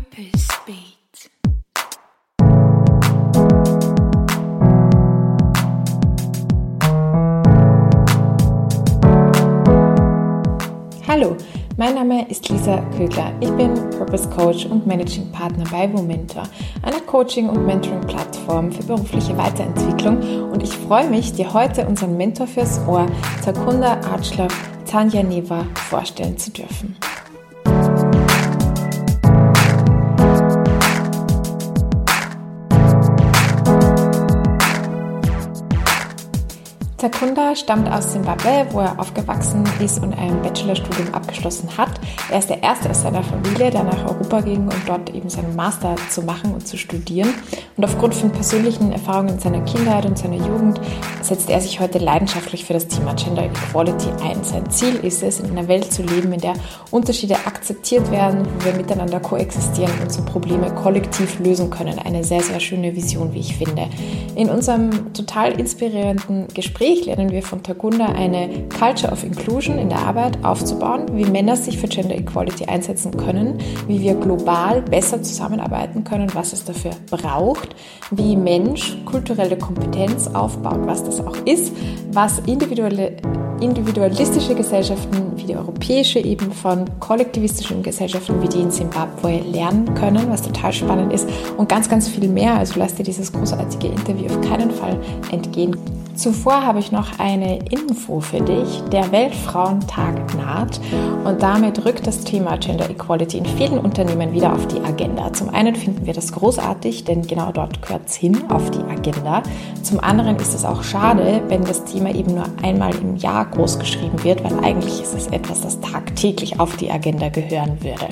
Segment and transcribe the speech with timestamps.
[0.00, 1.30] Purpose Beat.
[11.06, 11.36] Hallo,
[11.76, 13.32] mein Name ist Lisa Kögler.
[13.40, 16.44] Ich bin Purpose Coach und Managing Partner bei Momentor,
[16.82, 20.50] einer Coaching- und Mentoring-Plattform für berufliche Weiterentwicklung.
[20.50, 23.06] Und ich freue mich, dir heute unseren Mentor fürs Ohr,
[23.42, 24.48] Zakunda Archler
[24.86, 26.96] Tanja Neva, vorstellen zu dürfen.
[37.00, 41.98] Takunda stammt aus Simbabwe, wo er aufgewachsen ist und ein Bachelorstudium abgeschlossen hat.
[42.30, 45.56] Er ist der erste aus seiner Familie, der nach Europa ging, um dort eben seinen
[45.56, 47.32] Master zu machen und zu studieren.
[47.78, 50.78] Und aufgrund von persönlichen Erfahrungen seiner Kindheit und seiner Jugend
[51.22, 54.44] setzt er sich heute leidenschaftlich für das Thema Gender Equality ein.
[54.44, 56.54] Sein Ziel ist es, in einer Welt zu leben, in der
[56.90, 61.98] Unterschiede akzeptiert werden, wo wir miteinander koexistieren und so Probleme kollektiv lösen können.
[61.98, 63.88] Eine sehr, sehr schöne Vision, wie ich finde.
[64.36, 69.88] In unserem total inspirierenden Gespräch Gespräch lernen wir von Tagunda eine Culture of Inclusion in
[69.90, 75.22] der Arbeit aufzubauen, wie Männer sich für Gender Equality einsetzen können, wie wir global besser
[75.22, 77.76] zusammenarbeiten können, was es dafür braucht,
[78.10, 81.72] wie Mensch kulturelle Kompetenz aufbaut, was das auch ist,
[82.12, 83.16] was individuelle
[83.60, 90.30] individualistische Gesellschaften wie die europäische eben von kollektivistischen Gesellschaften wie die in Zimbabwe lernen können,
[90.30, 92.54] was total spannend ist und ganz, ganz viel mehr.
[92.54, 94.98] Also lass dir dieses großartige Interview auf keinen Fall
[95.30, 95.76] entgehen.
[96.14, 98.82] Zuvor habe ich noch eine Info für dich.
[98.92, 100.80] Der Weltfrauentag naht
[101.24, 105.32] und damit rückt das Thema Gender Equality in vielen Unternehmen wieder auf die Agenda.
[105.32, 109.42] Zum einen finden wir das großartig, denn genau dort gehört es hin auf die Agenda.
[109.82, 113.78] Zum anderen ist es auch schade, wenn das Thema eben nur einmal im Jahr groß
[113.78, 118.08] geschrieben wird, weil eigentlich ist es etwas, das tagtäglich auf die Agenda gehören würde.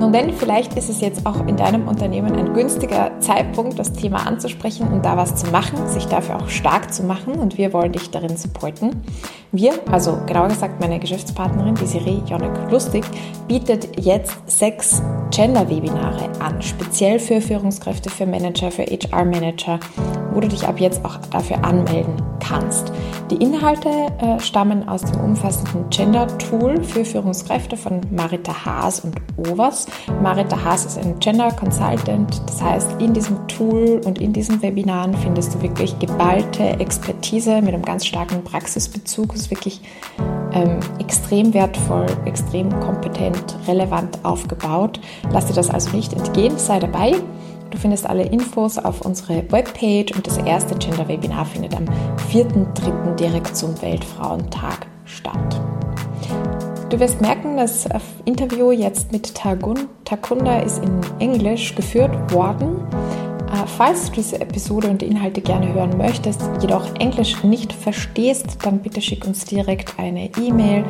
[0.00, 4.26] Nun denn, vielleicht ist es jetzt auch in deinem Unternehmen ein günstiger Zeitpunkt, das Thema
[4.26, 7.72] anzusprechen und da was zu machen, sich dafür auch stark zu machen machen und wir
[7.72, 9.02] wollen dich darin supporten.
[9.52, 13.04] Wir, also genauer gesagt meine Geschäftspartnerin, die Siri Jonek Lustig,
[13.46, 19.78] bietet jetzt sechs Gender-Webinare an, speziell für Führungskräfte, für Manager, für HR-Manager,
[20.32, 22.92] wo du dich ab jetzt auch dafür anmelden kannst.
[23.30, 29.86] Die Inhalte äh, stammen aus dem umfassenden Gender-Tool für Führungskräfte von Marita Haas und Overs.
[30.22, 35.14] Marita Haas ist ein Gender Consultant, das heißt, in diesem Tool und in diesen Webinaren
[35.14, 39.35] findest du wirklich geballte Expertise mit einem ganz starken Praxisbezug.
[39.36, 39.80] Ist wirklich
[40.52, 45.00] ähm, extrem wertvoll, extrem kompetent, relevant aufgebaut.
[45.30, 47.14] Lass dir das also nicht entgehen, sei dabei.
[47.70, 51.84] Du findest alle Infos auf unserer Webpage und das erste Gender-Webinar findet am
[52.32, 53.16] 4.3.
[53.16, 55.60] direkt zum Weltfrauentag statt.
[56.88, 57.86] Du wirst merken, das
[58.24, 62.76] Interview jetzt mit Tagun, Takunda ist in Englisch geführt worden.
[63.52, 68.58] Äh, falls du diese Episode und die Inhalte gerne hören möchtest, jedoch Englisch nicht verstehst,
[68.64, 70.84] dann bitte schick uns direkt eine E-Mail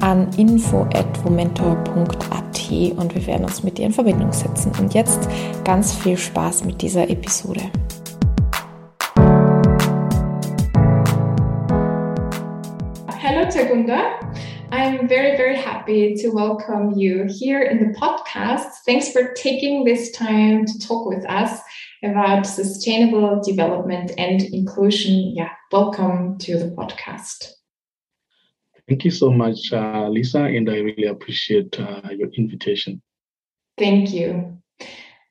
[0.00, 4.72] an info@momentor.at und wir werden uns mit dir in Verbindung setzen.
[4.80, 5.28] Und jetzt
[5.64, 7.60] ganz viel Spaß mit dieser Episode.
[13.20, 14.18] Hello Tagunda.
[14.72, 18.84] I'm very, very happy to welcome you here in the podcast.
[18.86, 21.60] Thanks for taking this time to talk with us
[22.02, 25.34] about sustainable development and inclusion.
[25.34, 27.52] Yeah, welcome to the podcast.
[28.88, 33.00] Thank you so much, uh, Lisa, and I really appreciate uh, your invitation.
[33.78, 34.58] Thank you.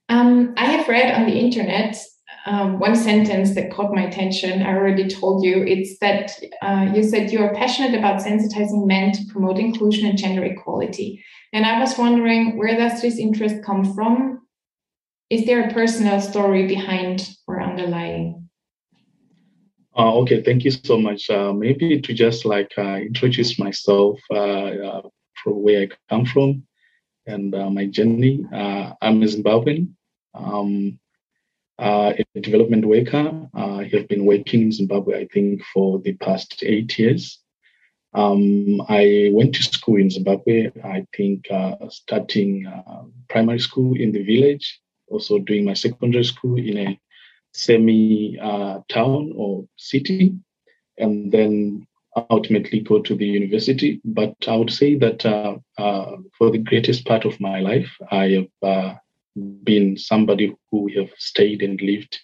[0.10, 1.98] Um, I have read on the internet
[2.46, 4.64] um, one sentence that caught my attention.
[4.64, 9.12] I already told you it's that uh, you said you are passionate about sensitizing men
[9.12, 11.24] to promote inclusion and gender equality.
[11.54, 14.42] And I was wondering where does this interest come from?
[15.32, 18.50] Is there a personal story behind or underlying?
[19.98, 21.30] Uh, okay, thank you so much.
[21.30, 25.02] Uh, maybe to just like uh, introduce myself uh, uh,
[25.42, 26.68] from where I come from
[27.28, 28.46] and uh, my journey.
[28.52, 29.94] I'm a Zimbabwean,
[30.36, 31.00] um,
[31.80, 33.48] a development worker.
[33.54, 37.40] I have been working in Zimbabwe, I think, for the past eight years.
[38.14, 41.48] Um, I went to school in Zimbabwe, I think,
[41.88, 42.70] starting
[43.30, 44.81] primary school in the village,
[45.12, 47.00] also doing my secondary school in a
[47.54, 50.36] semi uh, town or city,
[50.98, 51.88] and then
[52.30, 54.02] ultimately go to the university.
[54.04, 58.30] But I would say that uh, uh, for the greatest part of my life, I
[58.30, 58.94] have uh,
[59.64, 62.20] been somebody who have stayed and lived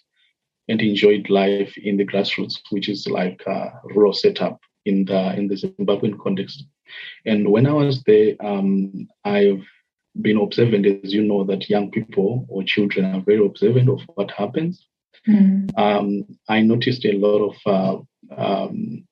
[0.68, 5.48] and enjoyed life in the grassroots, which is like a rural setup in the in
[5.48, 6.64] the Zimbabwean context.
[7.26, 9.64] And when I was there, um, I've
[10.20, 14.30] been observant, as you know, that young people or children are very observant of what
[14.30, 14.86] happens.
[15.26, 15.76] Mm.
[15.78, 19.06] Um, I noticed a lot of uh, um,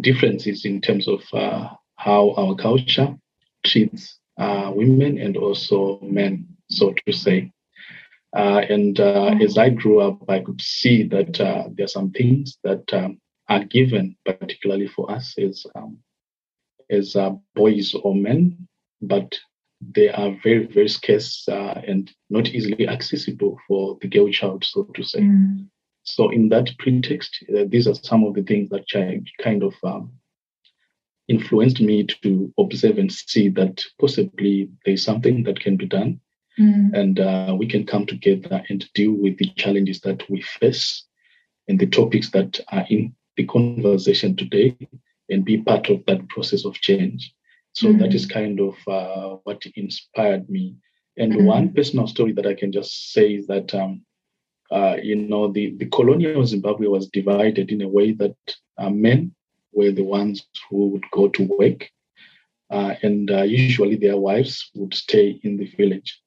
[0.00, 3.14] differences in terms of uh, how our culture
[3.64, 7.50] treats uh, women and also men, so to say.
[8.36, 9.44] Uh, and uh, mm.
[9.44, 13.20] as I grew up, I could see that uh, there are some things that um,
[13.48, 15.98] are given, particularly for us as um,
[16.90, 17.16] as
[17.54, 18.66] boys or men,
[19.02, 19.38] but
[19.80, 24.84] they are very, very scarce uh, and not easily accessible for the girl child, so
[24.94, 25.20] to say.
[25.20, 25.68] Mm.
[26.02, 28.86] So, in that pretext, uh, these are some of the things that
[29.42, 30.12] kind of um,
[31.28, 36.20] influenced me to observe and see that possibly there's something that can be done.
[36.58, 36.94] Mm.
[36.94, 41.04] And uh, we can come together and deal with the challenges that we face
[41.68, 44.76] and the topics that are in the conversation today
[45.30, 47.32] and be part of that process of change.
[47.78, 47.98] So mm-hmm.
[48.00, 50.74] that is kind of uh, what inspired me.
[51.16, 51.44] And mm-hmm.
[51.44, 54.02] one personal story that I can just say is that, um,
[54.72, 58.36] uh, you know, the, the colonial Zimbabwe was divided in a way that
[58.78, 59.32] uh, men
[59.72, 61.88] were the ones who would go to work,
[62.68, 66.20] uh, and uh, usually their wives would stay in the village.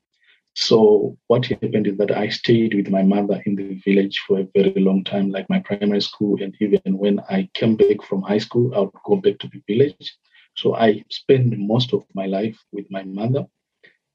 [0.56, 4.48] So what happened is that I stayed with my mother in the village for a
[4.56, 8.38] very long time, like my primary school, and even when I came back from high
[8.48, 10.16] school, I would go back to the village
[10.56, 13.48] so I spent most of my life with my mother.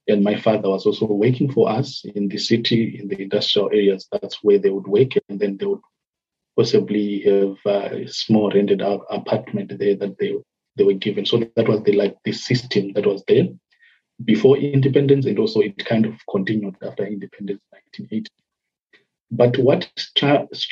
[0.08, 4.06] And my father was also working for us in the city, in the industrial areas.
[4.12, 5.12] That's where they would work.
[5.28, 5.80] And then they would
[6.56, 10.34] possibly have a small rented out apartment there that they,
[10.76, 11.26] they were given.
[11.26, 13.48] So that was the like the system that was there
[14.24, 15.26] before independence.
[15.26, 18.30] And also it kind of continued after independence, 1980.
[19.32, 19.90] But what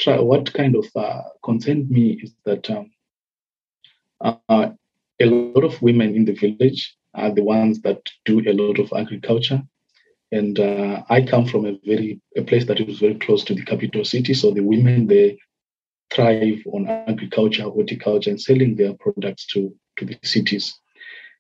[0.07, 2.93] what kind of uh, concerned me is that um,
[4.21, 4.71] uh,
[5.21, 8.93] a lot of women in the village are the ones that do a lot of
[8.93, 9.63] agriculture.
[10.33, 13.65] And uh, I come from a very a place that is very close to the
[13.65, 14.35] capital city.
[14.35, 15.39] So the women they
[16.13, 20.75] thrive on agriculture, horticulture, and selling their products to, to the cities.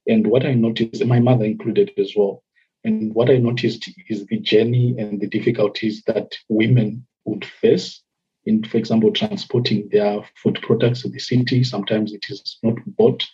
[0.07, 2.43] And what I noticed, my mother included as well.
[2.85, 8.03] And what I noticed is the journey and the difficulties that women would face
[8.45, 11.65] in, for example, transporting their food products to the city.
[11.65, 13.25] Sometimes it is not bought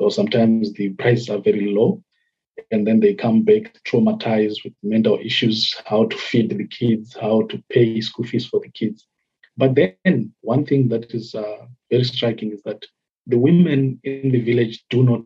[0.00, 2.02] or sometimes the prices are very low
[2.70, 7.42] and then they come back traumatized with mental issues how to feed the kids how
[7.42, 9.06] to pay school fees for the kids.
[9.56, 12.82] But then one thing that is uh, very striking is that
[13.26, 15.22] the women in the village do not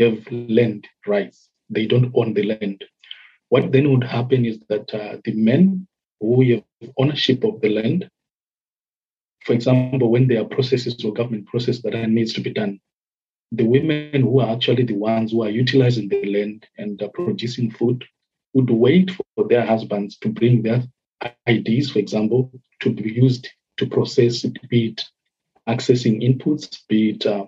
[0.00, 1.50] have land rights.
[1.68, 2.84] They don't own the land.
[3.50, 5.86] What then would happen is that uh, the men
[6.20, 8.08] who have ownership of the land
[9.44, 12.80] for example when there are processes or government process that needs to be done
[13.52, 17.70] the women who are actually the ones who are utilizing the land and uh, producing
[17.70, 18.04] food
[18.54, 20.82] would wait for their husbands to bring their
[21.46, 22.50] IDs, for example,
[22.80, 25.04] to be used to process it, be it
[25.68, 27.46] accessing inputs, be it uh,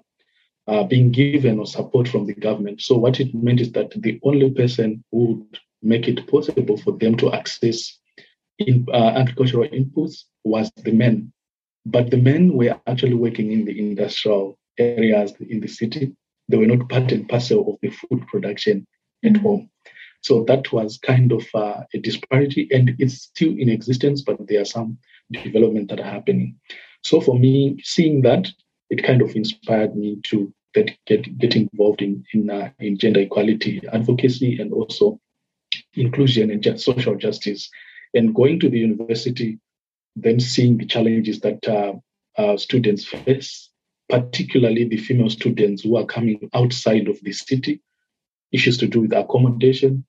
[0.67, 2.81] uh, being given or support from the government.
[2.81, 6.93] So what it meant is that the only person who would make it possible for
[6.93, 7.99] them to access
[8.59, 11.33] in, uh, agricultural inputs was the men.
[11.87, 16.15] But the men were actually working in the industrial areas in the city.
[16.49, 18.87] They were not part and parcel of the food production
[19.25, 19.43] at mm-hmm.
[19.43, 19.71] home.
[20.23, 24.61] So that was kind of uh, a disparity, and it's still in existence, but there
[24.61, 24.99] are some
[25.31, 26.59] development that are happening.
[27.05, 28.49] So for me, seeing that,
[28.91, 33.21] it kind of inspired me to get get, get involved in in, uh, in gender
[33.21, 35.21] equality advocacy and also
[35.95, 37.71] inclusion and just social justice.
[38.15, 39.59] And going to the university,
[40.17, 41.95] then seeing the challenges that uh,
[42.37, 43.71] uh students face
[44.09, 47.81] particularly the female students who are coming outside of the city,
[48.53, 50.05] issues to do with accommodation,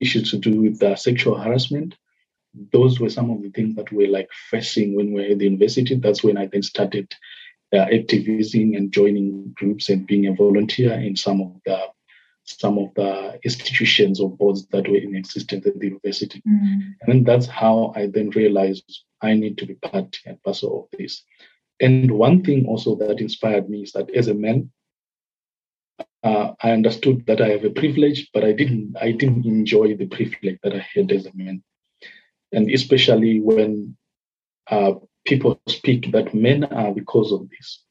[0.00, 1.94] issues to do with uh, sexual harassment.
[2.72, 5.44] Those were some of the things that we're like facing when we are at the
[5.44, 5.94] university.
[5.94, 7.12] That's when I then started
[7.72, 11.86] uh, activism and joining groups and being a volunteer in some of the
[12.44, 16.42] some of the institutions or boards that were in existence at the university.
[16.48, 16.80] Mm-hmm.
[17.02, 20.98] And then that's how I then realized I need to be part and parcel of
[20.98, 21.22] this.
[21.80, 24.70] And one thing also that inspired me is that as a man,
[26.22, 30.06] uh, I understood that I have a privilege, but I didn't I didn't enjoy the
[30.06, 31.62] privilege that I had as a man,
[32.52, 33.96] and especially when
[34.70, 34.94] uh,
[35.24, 37.84] people speak that men are because of this.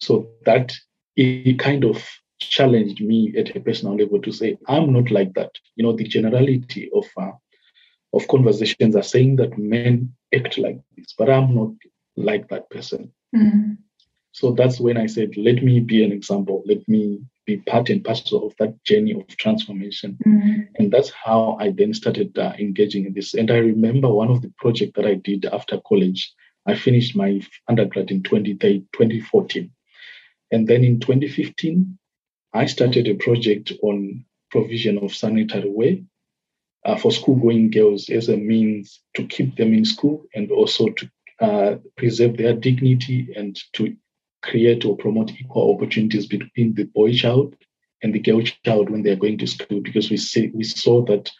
[0.00, 0.72] So that
[1.16, 2.04] it kind of
[2.40, 5.52] challenged me at a personal level to say I'm not like that.
[5.76, 7.32] You know, the generality of uh,
[8.12, 11.72] of conversations are saying that men act like this, but I'm not
[12.16, 13.12] like that person.
[13.34, 13.74] Mm-hmm.
[14.32, 16.62] So that's when I said, let me be an example.
[16.66, 20.18] Let me be part and parcel of that journey of transformation.
[20.26, 20.60] Mm-hmm.
[20.76, 23.34] And that's how I then started uh, engaging in this.
[23.34, 26.32] And I remember one of the projects that I did after college.
[26.66, 29.70] I finished my undergrad in 2014.
[30.50, 31.98] And then in 2015,
[32.52, 35.96] I started a project on provision of sanitary wear
[36.84, 41.10] uh, for school-going girls as a means to keep them in school and also to
[41.40, 43.96] uh, preserve their dignity and to
[44.42, 47.54] create or promote equal opportunities between the boy child
[48.02, 51.30] and the girl child when they're going to school because we see we saw that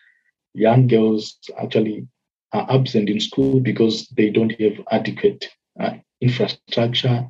[0.54, 2.06] young girls actually
[2.52, 7.26] are absent in school because they don't have adequate uh, infrastructure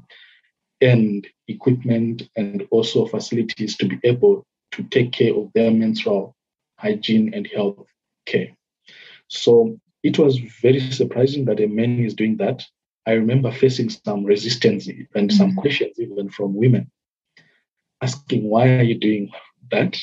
[0.80, 6.36] and equipment and also facilities to be able to take care of their menstrual
[6.78, 7.86] hygiene and health
[8.26, 8.48] care.
[9.26, 12.64] So it was very surprising that a man is doing that
[13.08, 15.60] I remember facing some resistance and some mm-hmm.
[15.60, 16.90] questions even from women
[18.02, 19.30] asking, why are you doing
[19.70, 19.98] that?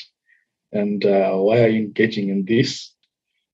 [0.72, 2.92] And uh, why are you engaging in this?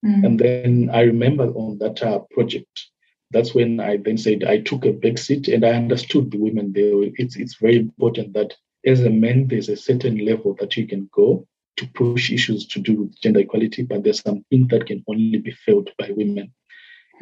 [0.04, 0.24] Mm-hmm.
[0.24, 2.86] And then I remember on that uh, project,
[3.30, 6.72] that's when I then said I took a back seat and I understood the women
[6.72, 7.02] there.
[7.16, 8.54] It's, it's very important that
[8.86, 12.80] as a man, there's a certain level that you can go to push issues to
[12.80, 16.52] do with gender equality, but there's some things that can only be felt by women.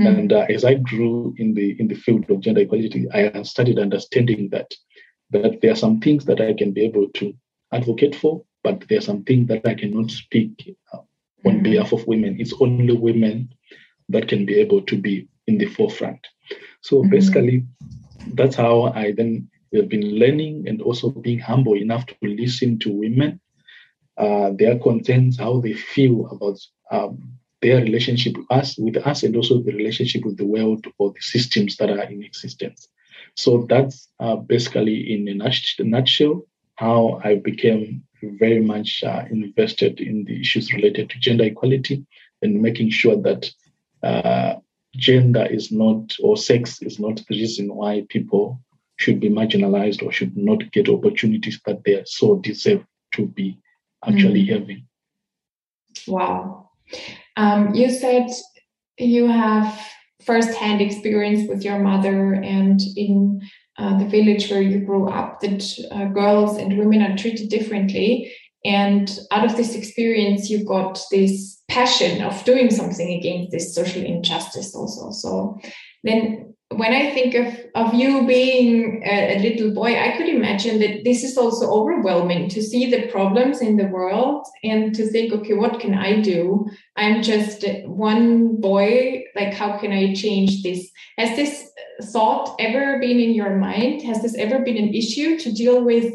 [0.00, 0.07] Mm.
[0.07, 3.78] And uh, as I grew in the in the field of gender equality, I started
[3.78, 4.73] understanding that
[5.30, 7.35] that there are some things that I can be able to
[7.73, 10.99] advocate for, but there are some things that I cannot speak uh,
[11.47, 11.62] on mm.
[11.62, 12.40] behalf of women.
[12.40, 13.54] It's only women
[14.09, 16.26] that can be able to be in the forefront.
[16.80, 17.11] So mm.
[17.11, 17.64] basically,
[18.35, 22.92] that's how I then have been learning and also being humble enough to listen to
[22.92, 23.40] women,
[24.21, 26.59] uh, their concerns, how they feel about
[26.91, 31.11] um, their relationship with us, with us, and also the relationship with the world or
[31.12, 32.89] the systems that are in existence.
[33.35, 36.43] So that's uh, basically, in a nutshell,
[36.75, 42.05] how I became very much uh, invested in the issues related to gender equality
[42.43, 43.50] and making sure that
[44.03, 44.57] uh,
[44.97, 48.61] gender is not or sex is not the reason why people
[48.97, 53.59] should be marginalized or should not get opportunities that they so deserve to be
[54.04, 54.52] actually mm.
[54.52, 54.87] having.
[56.07, 56.71] Wow.
[57.37, 58.26] Um, you said
[58.99, 59.80] you have
[60.23, 63.40] first-hand experience with your mother and in
[63.78, 68.33] uh, the village where you grew up that uh, girls and women are treated differently.
[68.64, 74.04] And out of this experience, you got this passion of doing something against this social
[74.04, 75.11] injustice also.
[75.12, 75.59] So
[76.04, 80.79] then when I think of, of you being a, a, little boy, I could imagine
[80.79, 85.33] that this is also overwhelming to see the problems in the world and to think,
[85.33, 86.69] okay, what can I do?
[86.97, 89.25] I'm just one boy.
[89.35, 90.89] Like, how can I change this?
[91.19, 91.73] Has this
[92.12, 94.03] thought ever been in your mind?
[94.03, 96.15] Has this ever been an issue to deal with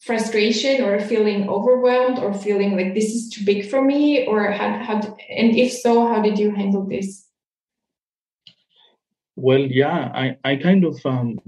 [0.00, 4.26] frustration or feeling overwhelmed or feeling like this is too big for me?
[4.26, 7.25] Or how, how and if so, how did you handle this?
[9.36, 11.38] Well, yeah, I, I kind of um,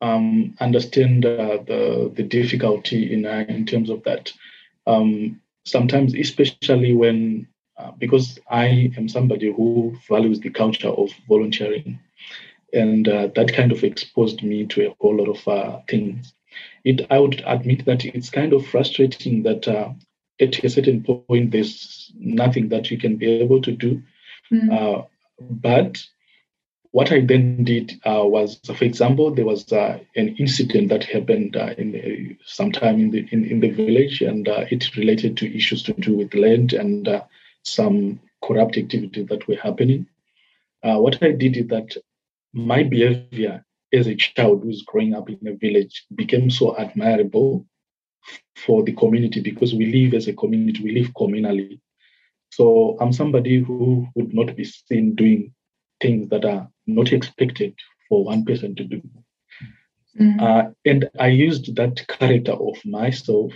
[0.00, 4.32] um, understand uh, the the difficulty in uh, in terms of that.
[4.86, 11.98] Um, sometimes, especially when uh, because I am somebody who values the culture of volunteering,
[12.72, 16.32] and uh, that kind of exposed me to a whole lot of uh, things.
[16.84, 19.90] It I would admit that it's kind of frustrating that uh,
[20.40, 24.02] at a certain point there's nothing that you can be able to do,
[24.52, 25.02] mm-hmm.
[25.40, 26.06] but
[26.92, 31.56] what I then did uh, was, for example, there was uh, an incident that happened
[31.56, 35.56] uh, in the, sometime in the in, in the village, and uh, it related to
[35.56, 37.22] issues to do with land and uh,
[37.62, 40.06] some corrupt activity that were happening.
[40.82, 41.96] Uh, what I did is that
[42.52, 47.66] my behavior as a child who's growing up in a village became so admirable
[48.56, 51.80] for the community because we live as a community, we live communally.
[52.50, 55.54] So I'm somebody who would not be seen doing
[56.00, 57.74] things that are not expected
[58.08, 59.02] for one person to do.
[60.18, 60.40] Mm-hmm.
[60.40, 63.52] Uh, and I used that character of myself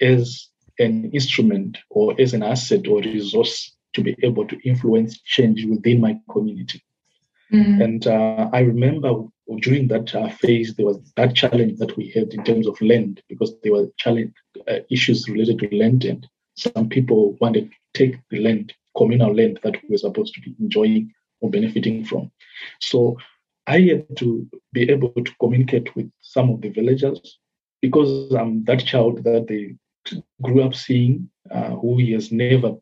[0.00, 0.48] as
[0.78, 6.00] an instrument or as an asset or resource to be able to influence change within
[6.00, 6.82] my community.
[7.52, 7.80] Mm-hmm.
[7.80, 9.24] And uh, I remember
[9.60, 13.22] during that uh, phase, there was that challenge that we had in terms of land
[13.28, 14.34] because there were challenge
[14.68, 19.58] uh, issues related to land, and some people wanted to take the land, communal land
[19.62, 21.10] that we were supposed to be enjoying
[21.40, 22.30] or benefiting from.
[22.80, 23.16] So
[23.66, 27.38] I had to be able to communicate with some of the villagers
[27.82, 29.76] because I'm that child that they
[30.42, 32.76] grew up seeing, uh, who has never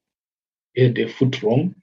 [0.77, 1.75] had a foot wrong.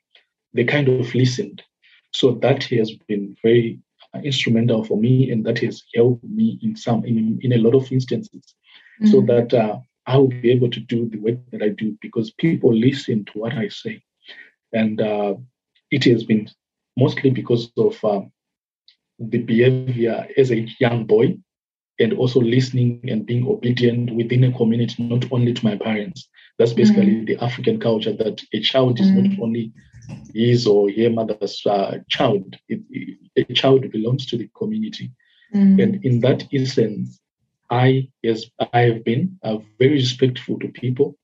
[0.53, 1.63] They kind of listened.
[2.11, 3.79] So that has been very
[4.13, 7.75] uh, instrumental for me, and that has helped me in some in, in a lot
[7.75, 8.55] of instances.
[9.01, 9.11] Mm-hmm.
[9.11, 12.31] So that uh, I will be able to do the work that I do because
[12.31, 14.01] people listen to what I say.
[14.71, 15.35] And uh,
[15.91, 16.47] it has been
[16.97, 18.31] mostly because of um,
[19.19, 21.37] the behavior as a young boy
[21.99, 26.27] and also listening and being obedient within a community, not only to my parents.
[26.57, 27.27] That's basically mm.
[27.27, 29.23] the African culture that a child is mm.
[29.23, 29.71] not only
[30.33, 35.11] his or her mother's uh, child, it, it, a child belongs to the community.
[35.53, 35.81] Mm.
[35.81, 37.19] And in that essence,
[37.69, 41.17] I, as I have been, uh, very respectful to people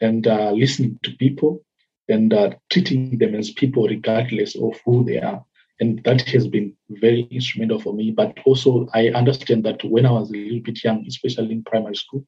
[0.00, 1.64] and uh, listening to people
[2.08, 5.44] and uh, treating them as people regardless of who they are
[5.82, 8.12] and that has been very instrumental for me.
[8.12, 11.96] But also, I understand that when I was a little bit young, especially in primary
[11.96, 12.24] school,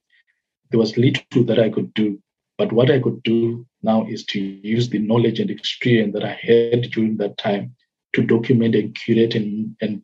[0.71, 2.19] there was little that I could do.
[2.59, 6.33] But what I could do now is to use the knowledge and experience that I
[6.33, 7.77] had during that time
[8.15, 10.03] to document and curate and and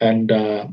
[0.00, 0.68] and uh,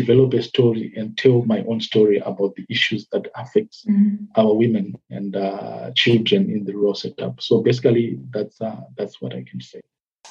[0.00, 4.24] develop a story and tell my own story about the issues that affects mm-hmm.
[4.36, 7.40] our women and uh, children in the rural setup.
[7.40, 9.82] So basically, that's uh, that's what I can say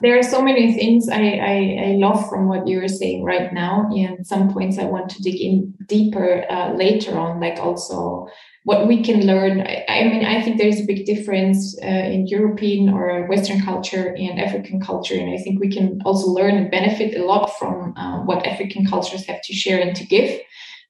[0.02, 1.56] there are so many things I, I,
[1.86, 3.90] I, love from what you are saying right now.
[3.96, 8.28] And some points I want to dig in deeper uh, later on, like also
[8.68, 9.62] what we can learn.
[9.62, 14.14] I, I mean, I think there's a big difference uh, in European or Western culture
[14.14, 15.16] and African culture.
[15.16, 18.86] And I think we can also learn and benefit a lot from uh, what African
[18.86, 20.42] cultures have to share and to give.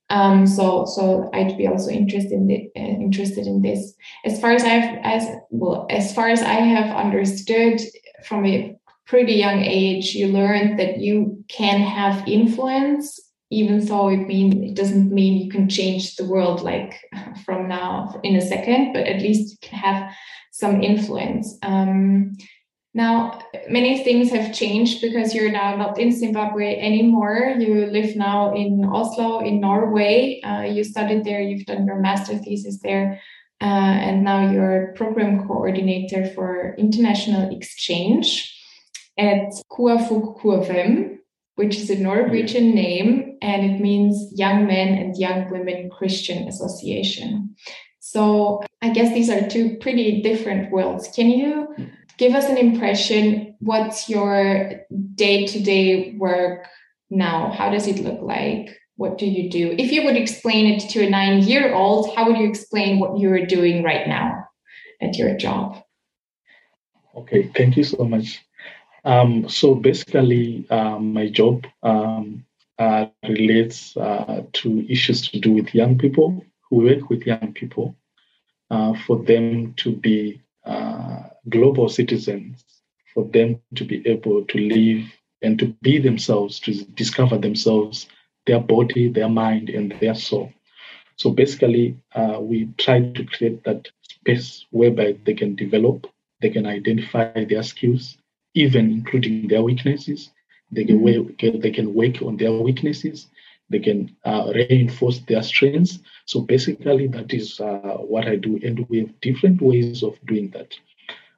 [0.10, 3.93] Um, so, so I'd be also interested in the, uh, interested in this.
[4.25, 7.79] As far as I've as well, as far as I have understood
[8.25, 13.19] from a pretty young age, you learn that you can have influence,
[13.50, 17.00] even though it mean it doesn't mean you can change the world like
[17.46, 20.13] from now in a second, but at least you can have
[20.51, 21.58] some influence.
[21.63, 22.36] Um,
[22.94, 23.39] now,
[23.70, 27.56] many things have changed because you're now not in Zimbabwe anymore.
[27.60, 30.42] You live now in Oslo, in Norway.
[30.42, 33.22] Uh, you studied there, you've done your master thesis there,
[33.62, 38.51] uh, and now you're program coordinator for international exchange
[39.18, 41.17] at KFUK KFUM,
[41.57, 47.55] which is a Norwegian name and it means Young Men and Young Women Christian Association.
[48.00, 51.09] So I guess these are two pretty different worlds.
[51.15, 51.67] Can you
[52.17, 53.55] give us an impression?
[53.59, 56.67] What's your day to day work
[57.09, 57.51] now?
[57.51, 58.77] How does it look like?
[58.98, 59.75] What do you do?
[59.79, 63.20] If you would explain it to a nine year old, how would you explain what
[63.20, 64.46] you're doing right now
[65.01, 65.81] at your job?
[67.15, 68.47] Okay, thank you so much.
[69.07, 72.43] Um, so basically, uh, my job um,
[72.77, 77.96] uh, relates uh, to issues to do with young people who work with young people
[78.70, 82.65] uh, for them to be uh, global citizens,
[83.13, 85.05] for them to be able to live
[85.41, 88.09] and to be themselves, to discover themselves,
[88.46, 90.51] their body, their mind, and their soul.
[91.15, 96.07] So basically, uh, we try to create that space whereby they can develop,
[96.41, 98.17] they can identify their skills,
[98.57, 100.31] even including their weaknesses.
[100.72, 103.27] They can, work, they can work on their weaknesses.
[103.70, 106.00] They can uh, reinforce their strengths.
[106.25, 110.50] So basically, that is uh, what I do, and we have different ways of doing
[110.51, 110.74] that.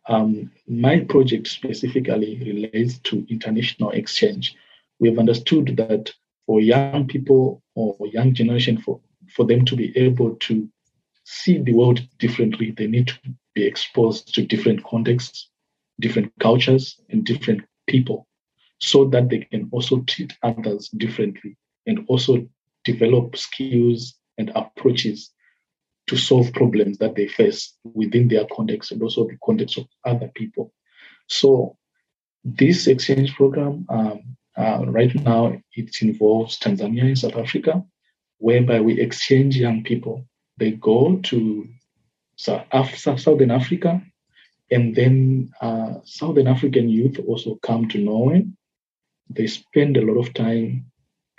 [0.07, 4.55] Um, my project specifically relates to international exchange.
[4.99, 6.11] We have understood that
[6.45, 8.99] for young people or young generation, for,
[9.35, 10.67] for them to be able to
[11.25, 13.19] see the world differently, they need to
[13.53, 15.49] be exposed to different contexts,
[15.99, 18.27] different cultures and different people
[18.79, 22.47] so that they can also treat others differently and also
[22.85, 25.31] develop skills and approaches
[26.07, 30.29] to solve problems that they face within their context and also the context of other
[30.33, 30.73] people.
[31.27, 31.77] So
[32.43, 37.83] this exchange program um, uh, right now it involves Tanzania and South Africa,
[38.39, 40.25] whereby we exchange young people.
[40.57, 41.67] They go to
[42.35, 44.01] Southern Africa
[44.71, 48.45] and then uh, Southern African youth also come to Norway.
[49.29, 50.85] They spend a lot of time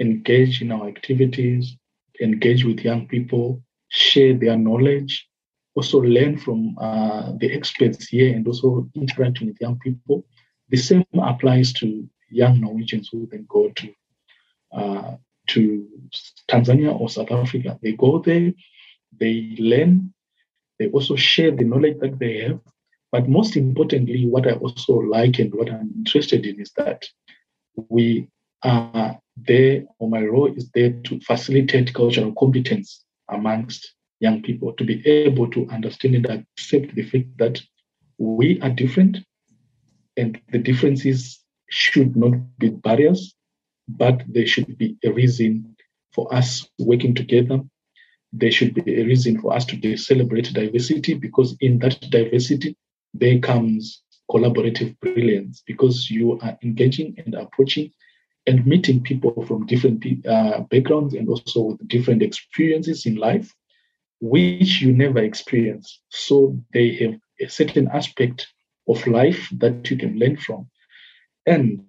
[0.00, 1.76] engaged in our activities,
[2.20, 5.28] engage with young people, share their knowledge,
[5.74, 10.24] also learn from uh, the experts here and also interact with young people.
[10.68, 13.94] The same applies to young Norwegians who then go to
[14.72, 15.16] uh,
[15.48, 15.88] to
[16.48, 17.78] Tanzania or South Africa.
[17.82, 18.52] They go there,
[19.18, 20.14] they learn,
[20.78, 22.60] they also share the knowledge that they have
[23.12, 27.04] but most importantly, what I also like and what I'm interested in is that
[27.88, 28.28] we
[28.62, 34.84] are there, or my role is there to facilitate cultural competence amongst young people to
[34.84, 37.60] be able to understand and accept the fact that
[38.18, 39.18] we are different
[40.16, 43.34] and the differences should not be barriers,
[43.88, 45.74] but there should be a reason
[46.12, 47.60] for us working together.
[48.32, 52.76] There should be a reason for us to celebrate diversity because in that diversity
[53.14, 57.90] there comes collaborative brilliance because you are engaging and approaching
[58.46, 63.54] and meeting people from different uh, backgrounds and also with different experiences in life,
[64.20, 66.00] which you never experience.
[66.10, 68.46] So they have a certain aspect
[68.88, 70.68] of life that you can learn from.
[71.46, 71.84] And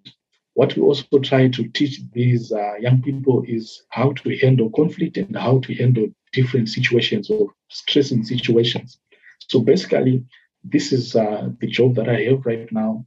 [0.54, 5.18] what we also try to teach these uh, young people is how to handle conflict
[5.18, 9.00] and how to handle different situations or stressing situations.
[9.48, 10.26] So basically,
[10.64, 13.06] this is uh, the job that I have right now.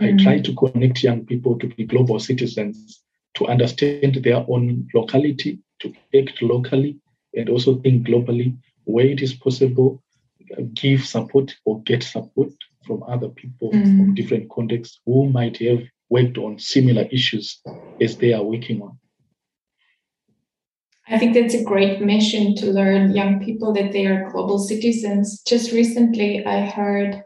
[0.00, 0.20] Mm-hmm.
[0.20, 3.02] I try to connect young people to be global citizens,
[3.34, 6.98] to understand their own locality, to act locally,
[7.34, 10.02] and also think globally where it is possible,
[10.74, 12.52] give support or get support
[12.86, 13.96] from other people mm-hmm.
[13.96, 17.60] from different contexts who might have worked on similar issues
[18.00, 18.98] as they are working on.
[21.08, 25.42] I think that's a great mission to learn young people that they are global citizens.
[25.46, 27.24] Just recently, I heard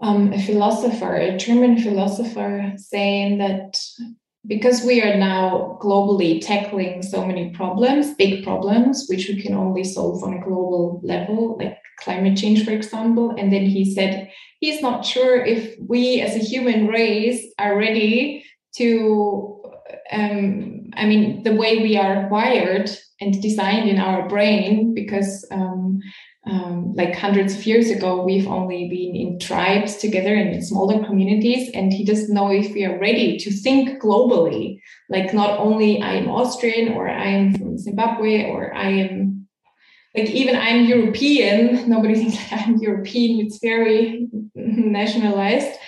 [0.00, 3.80] um, a philosopher, a German philosopher, saying that
[4.46, 9.82] because we are now globally tackling so many problems, big problems, which we can only
[9.82, 13.34] solve on a global level, like climate change, for example.
[13.36, 18.44] And then he said he's not sure if we as a human race are ready
[18.76, 19.62] to,
[20.12, 20.65] um,
[20.96, 26.00] I mean, the way we are wired and designed in our brain, because um,
[26.46, 31.04] um, like hundreds of years ago, we've only been in tribes together and in smaller
[31.04, 31.70] communities.
[31.74, 34.80] And he doesn't know if we are ready to think globally.
[35.08, 39.36] Like, not only I am Austrian or I am from Zimbabwe or I am
[40.16, 41.88] like even I'm European.
[41.88, 43.44] Nobody thinks like I'm European.
[43.44, 45.78] It's very nationalized.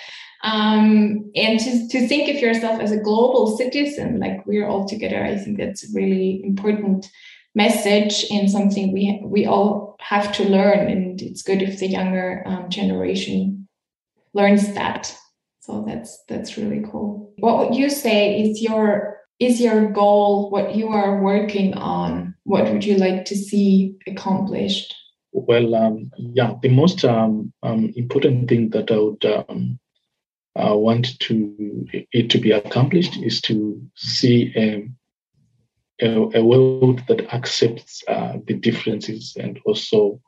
[0.43, 5.23] Um, and to, to think of yourself as a global citizen, like we're all together,
[5.23, 7.09] I think that's a really important
[7.55, 10.89] message and something we we all have to learn.
[10.89, 13.67] And it's good if the younger um, generation
[14.33, 15.15] learns that.
[15.59, 17.33] So that's that's really cool.
[17.39, 20.49] What would you say is your is your goal?
[20.49, 22.35] What you are working on?
[22.43, 24.95] What would you like to see accomplished?
[25.31, 29.79] Well, um, yeah, the most um, um, important thing that I would um,
[30.59, 37.33] uh, want to it to be accomplished is to see a, a, a world that
[37.33, 40.21] accepts uh, the differences and also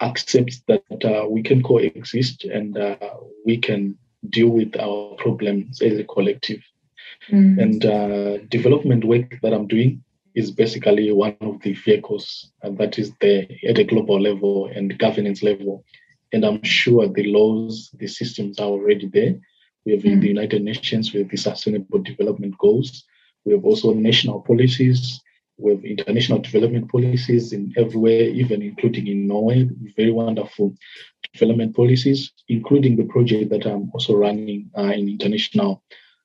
[0.00, 2.96] accepts that uh, we can coexist and uh,
[3.44, 3.96] we can
[4.30, 6.62] deal with our problems as a collective.
[7.30, 7.62] Mm.
[7.62, 10.02] And uh, development work that I'm doing
[10.34, 15.42] is basically one of the vehicles that is there at a global level and governance
[15.42, 15.84] level.
[16.34, 19.34] And I'm sure the laws, the systems are already there.
[19.86, 20.20] We have mm.
[20.20, 23.04] the United Nations, with the Sustainable Development Goals.
[23.44, 25.20] We have also national policies.
[25.58, 29.68] We have international development policies in everywhere, even including in Norway.
[29.96, 30.74] Very wonderful
[31.32, 35.84] development policies, including the project that I'm also running uh, in international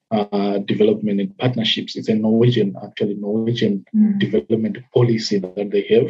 [0.10, 1.96] uh, development and partnerships.
[1.96, 4.18] It's a Norwegian, actually Norwegian mm.
[4.20, 6.10] development policy that they have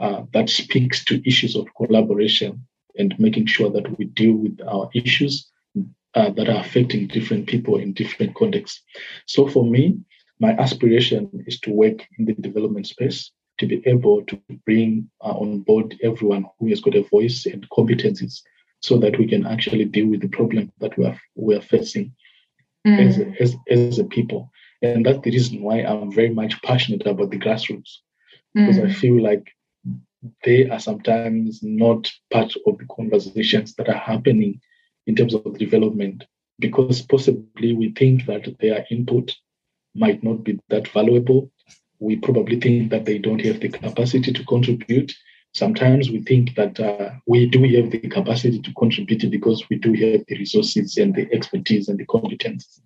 [0.00, 2.66] uh, that speaks to issues of collaboration
[2.98, 5.48] and making sure that we deal with our issues
[6.14, 8.82] uh, that are affecting different people in different contexts.
[9.26, 9.98] So for me,
[10.40, 15.32] my aspiration is to work in the development space to be able to bring uh,
[15.32, 18.42] on board everyone who has got a voice and competencies
[18.80, 22.14] so that we can actually deal with the problem that we are, we are facing
[22.86, 23.06] mm.
[23.06, 24.50] as, a, as, as a people.
[24.80, 27.96] And that's the reason why I'm very much passionate about the grassroots,
[28.54, 28.88] because mm.
[28.88, 29.50] I feel like
[30.44, 34.60] they are sometimes not part of the conversations that are happening
[35.06, 36.24] in terms of development,
[36.58, 39.34] because possibly we think that their input
[39.94, 41.50] might not be that valuable.
[42.00, 45.12] We probably think that they don't have the capacity to contribute.
[45.54, 49.92] Sometimes we think that uh, we do have the capacity to contribute because we do
[49.94, 52.80] have the resources and the expertise and the competence.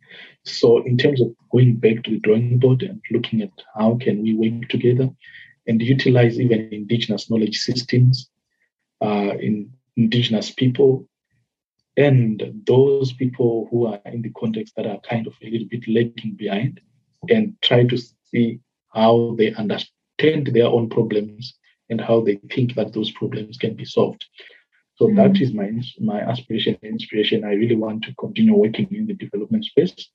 [0.44, 4.22] So, in terms of going back to the drawing board and looking at how can
[4.22, 5.10] we work together
[5.66, 8.30] and utilize even indigenous knowledge systems
[9.00, 11.06] uh, in indigenous people
[11.96, 15.86] and those people who are in the context that are kind of a little bit
[15.86, 16.80] lagging behind
[17.28, 17.98] and try to
[18.30, 21.54] see how they understand their own problems
[21.90, 24.24] and how they think that those problems can be solved.
[24.94, 25.16] So mm-hmm.
[25.16, 25.70] that is my
[26.00, 27.44] my aspiration and inspiration.
[27.44, 30.08] I really want to continue working in the development space,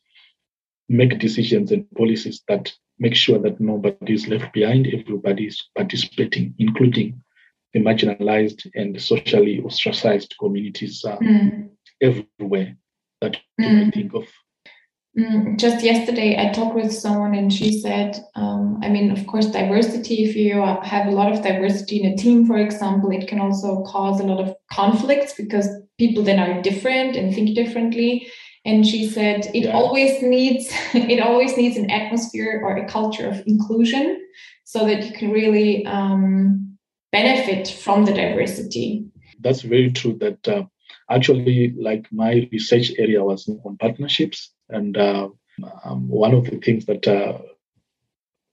[0.89, 6.55] make decisions and policies that make sure that nobody is left behind, everybody is participating,
[6.57, 7.21] including
[7.73, 11.69] the marginalized and socially ostracized communities uh, mm.
[12.01, 12.75] everywhere
[13.21, 13.85] that you mm.
[13.85, 14.25] might think of.
[15.17, 19.47] Mm, just yesterday, I talked with someone and she said, um, I mean, of course,
[19.47, 23.39] diversity, if you have a lot of diversity in a team, for example, it can
[23.39, 28.27] also cause a lot of conflicts because people then are different and think differently.
[28.67, 29.71] And she said it yeah.
[29.71, 34.21] always needs it always needs an atmosphere or a culture of inclusion
[34.65, 36.77] so that you can really um,
[37.13, 39.05] benefit from the diversity.
[39.39, 40.17] That's very true.
[40.19, 40.63] That uh,
[41.09, 45.29] actually, like my research area was on partnerships and uh,
[45.85, 47.39] um, one of the things that uh,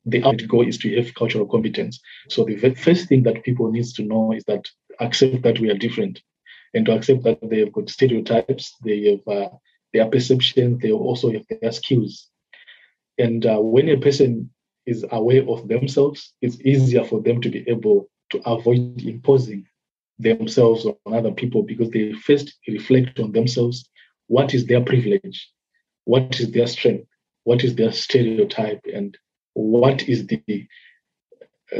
[0.06, 2.00] the ultimate goal is to have cultural competence.
[2.28, 4.68] So the first thing that people needs to know is that
[5.00, 6.22] accept that we are different,
[6.72, 9.48] and to accept that they have got stereotypes, they have uh,
[9.94, 12.28] their perceptions, they also have their skills.
[13.16, 14.50] And uh, when a person
[14.84, 19.66] is aware of themselves, it's easier for them to be able to avoid imposing
[20.18, 23.88] themselves on other people because they first reflect on themselves.
[24.26, 25.48] What is their privilege?
[26.04, 27.08] what is their strength,
[27.44, 29.16] what is their stereotype, and
[29.54, 30.66] what is the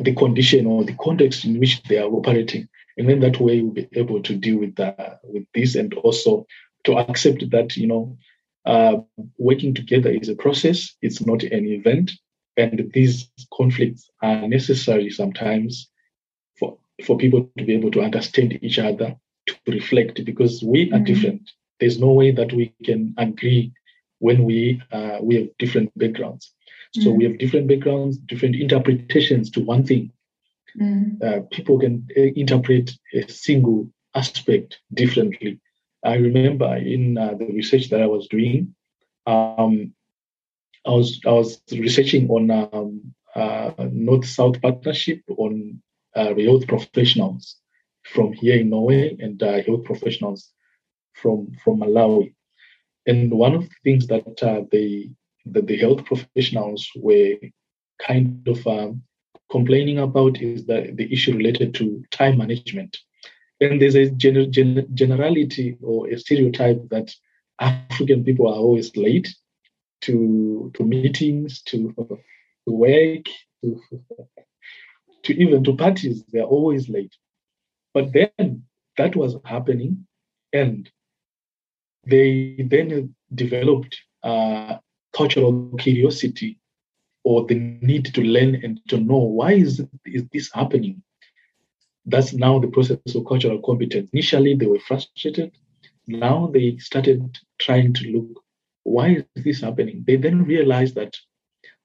[0.01, 2.69] the condition or the context in which they are operating.
[2.97, 6.47] And then that way we'll be able to deal with that with this and also
[6.85, 8.17] to accept that, you know,
[8.67, 8.97] uh,
[9.39, 12.13] working together is a process, it's not an event.
[12.57, 15.91] And these conflicts are necessary sometimes
[16.59, 19.17] for, for people to be able to understand each other,
[19.47, 21.05] to reflect, because we are mm-hmm.
[21.05, 21.51] different.
[21.81, 23.73] There's no way that we can agree
[24.21, 26.53] when we uh, we have different backgrounds.
[26.95, 27.17] So mm.
[27.17, 30.13] we have different backgrounds, different interpretations to one thing.
[30.81, 31.23] Mm.
[31.23, 35.61] Uh, people can uh, interpret a single aspect differently.
[36.05, 38.75] I remember in uh, the research that I was doing,
[39.27, 39.95] um,
[40.87, 45.83] I was I was researching on um, uh, North-South partnership on
[46.15, 47.57] uh, health professionals
[48.03, 50.51] from here in Norway and uh, health professionals
[51.15, 52.35] from from Malawi.
[53.07, 55.11] And one of the things that uh, the
[55.47, 57.37] that the health professionals were
[57.99, 59.03] kind of um,
[59.51, 62.99] complaining about is that the issue related to time management.
[63.61, 67.15] And there's a gener- gen- generality or a stereotype that
[67.61, 69.35] African people are always late
[70.03, 72.19] to to meetings, to, to
[72.67, 73.27] work,
[73.63, 73.81] to,
[75.23, 76.25] to even to parties.
[76.33, 77.15] They're always late.
[77.93, 78.65] But then
[78.97, 80.07] that was happening,
[80.53, 80.91] and
[82.07, 84.79] they then developed uh,
[85.13, 86.59] cultural curiosity
[87.25, 91.03] or the need to learn and to know why is, is this happening.
[92.07, 94.09] That's now the process of cultural competence.
[94.13, 95.53] Initially, they were frustrated.
[96.07, 98.43] Now they started trying to look,
[98.83, 100.05] why is this happening?
[100.07, 101.17] They then realized that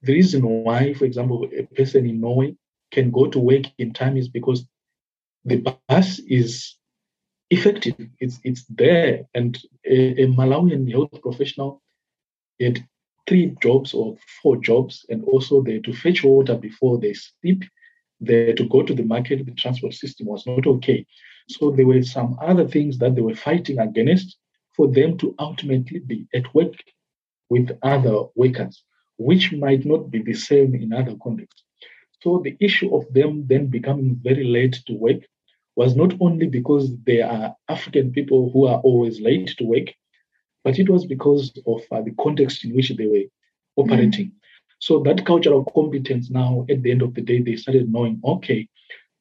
[0.01, 2.55] the reason why, for example, a person in Norway
[2.91, 4.65] can go to work in time is because
[5.45, 6.75] the bus is
[7.49, 7.95] effective.
[8.19, 9.25] It's it's there.
[9.33, 11.81] And a, a Malawian health professional
[12.59, 12.85] had
[13.27, 17.63] three jobs or four jobs, and also they to fetch water before they sleep.
[18.27, 19.45] Had to go to the market.
[19.45, 21.05] The transport system was not okay.
[21.47, 24.37] So there were some other things that they were fighting against
[24.75, 26.73] for them to ultimately be at work
[27.49, 28.83] with other workers,
[29.17, 31.63] which might not be the same in other contexts.
[32.21, 35.21] So the issue of them then becoming very late to work
[35.75, 39.87] was not only because they are African people who are always late to work,
[40.63, 43.23] but it was because of uh, the context in which they were
[43.77, 44.27] operating.
[44.27, 44.38] Mm-hmm.
[44.79, 48.67] So that cultural competence now, at the end of the day, they started knowing, okay,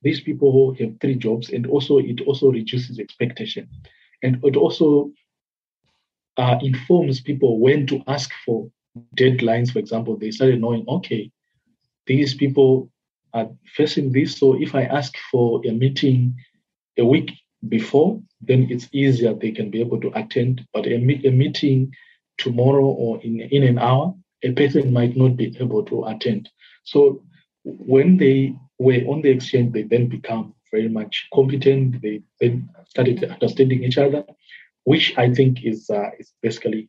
[0.03, 3.69] these people have three jobs, and also it also reduces expectation,
[4.23, 5.11] and it also
[6.37, 8.71] uh, informs people when to ask for
[9.17, 9.73] deadlines.
[9.73, 11.31] For example, they started knowing, okay,
[12.07, 12.91] these people
[13.35, 14.39] are facing this.
[14.39, 16.37] So if I ask for a meeting
[16.97, 17.33] a week
[17.69, 20.65] before, then it's easier they can be able to attend.
[20.73, 21.93] But a, a meeting
[22.39, 26.49] tomorrow or in, in an hour, a person might not be able to attend.
[26.85, 27.23] So
[27.65, 32.01] when they were on the exchange, they then become very much competent.
[32.03, 34.25] They then started understanding each other,
[34.85, 36.89] which I think is uh, is basically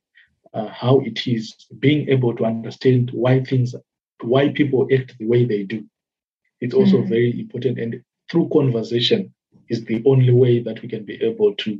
[0.53, 3.75] uh, how it is being able to understand why things,
[4.21, 5.85] why people act the way they do.
[6.61, 7.09] It's also mm.
[7.09, 9.33] very important, and through conversation,
[9.69, 11.79] is the only way that we can be able to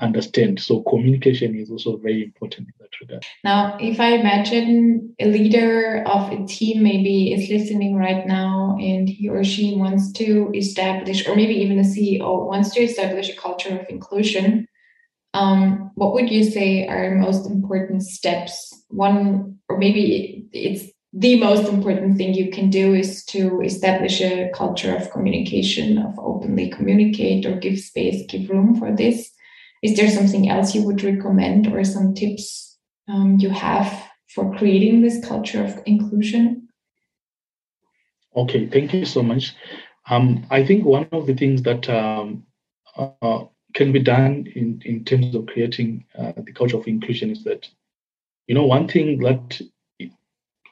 [0.00, 0.60] understand.
[0.60, 3.26] So communication is also very important in that regard.
[3.44, 9.08] Now, if I imagine a leader of a team maybe is listening right now and
[9.08, 13.36] he or she wants to establish, or maybe even a CEO wants to establish a
[13.36, 14.66] culture of inclusion,
[15.34, 18.84] um, what would you say are most important steps?
[18.88, 24.50] One, or maybe it's the most important thing you can do is to establish a
[24.54, 29.30] culture of communication, of openly communicate or give space, give room for this.
[29.86, 32.76] Is there something else you would recommend or some tips
[33.08, 33.88] um, you have
[34.34, 36.66] for creating this culture of inclusion?
[38.34, 39.54] Okay, thank you so much.
[40.10, 42.42] Um, I think one of the things that um,
[42.96, 43.44] uh,
[43.74, 47.68] can be done in, in terms of creating uh, the culture of inclusion is that,
[48.48, 49.60] you know, one thing that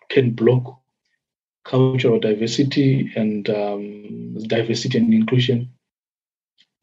[0.08, 0.80] can block
[1.64, 5.70] cultural diversity and um, diversity and inclusion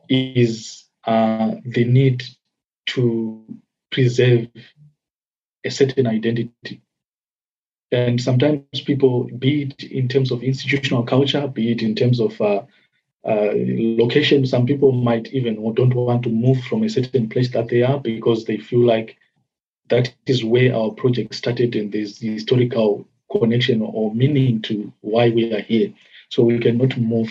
[0.08, 2.24] is uh, the need
[2.88, 3.44] to
[3.92, 4.48] preserve
[5.64, 6.82] a certain identity.
[7.92, 12.40] And sometimes people, be it in terms of institutional culture, be it in terms of
[12.40, 12.64] uh,
[13.26, 17.68] uh, location, some people might even don't want to move from a certain place that
[17.68, 19.18] they are because they feel like
[19.90, 25.30] that is where our project started and there's the historical connection or meaning to why
[25.30, 25.94] we are here.
[26.30, 27.30] So we cannot move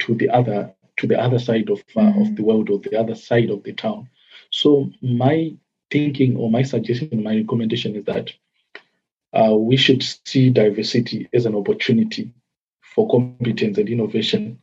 [0.00, 3.14] to the other to the other side of uh, of the world or the other
[3.14, 4.08] side of the town.
[4.50, 5.54] So my
[5.90, 8.32] thinking or my suggestion, my recommendation is that
[9.32, 12.32] uh, we should see diversity as an opportunity
[12.80, 14.60] for competence and innovation.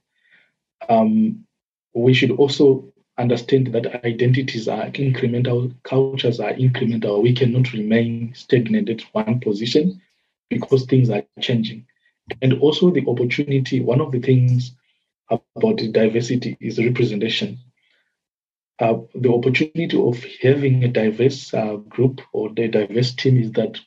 [0.90, 1.46] Um,
[1.94, 7.22] we should also understand that identities are incremental, cultures are incremental.
[7.22, 10.02] We cannot remain stagnant at one position
[10.50, 11.86] because things are changing.
[12.42, 14.72] And also the opportunity, one of the things
[15.30, 17.60] about diversity is representation.
[18.80, 23.80] Uh, the opportunity of having a diverse uh, group or a diverse team is that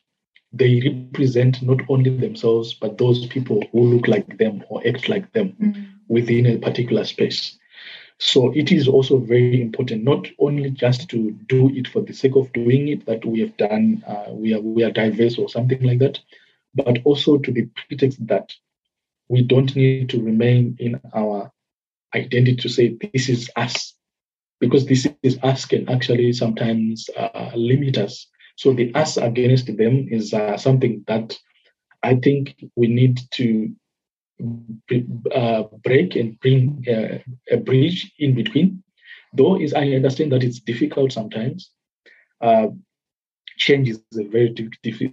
[0.51, 5.31] they represent not only themselves but those people who look like them or act like
[5.33, 5.83] them mm-hmm.
[6.09, 7.59] within a particular space.
[8.19, 12.35] So it is also very important not only just to do it for the sake
[12.35, 15.83] of doing it that we have done, uh, we are we are diverse or something
[15.83, 16.19] like that,
[16.75, 18.53] but also to the pretext that
[19.29, 21.51] we don't need to remain in our
[22.15, 23.95] identity to say this is us
[24.61, 28.27] because this is us can actually sometimes uh, limit us.
[28.57, 31.37] So the us against them is uh, something that
[32.03, 33.71] i think we need to
[35.35, 37.19] uh, break and bring uh,
[37.51, 38.83] a bridge in between.
[39.35, 41.71] Though is i understand that it's difficult sometimes
[42.41, 42.69] uh,
[43.59, 44.51] change is a very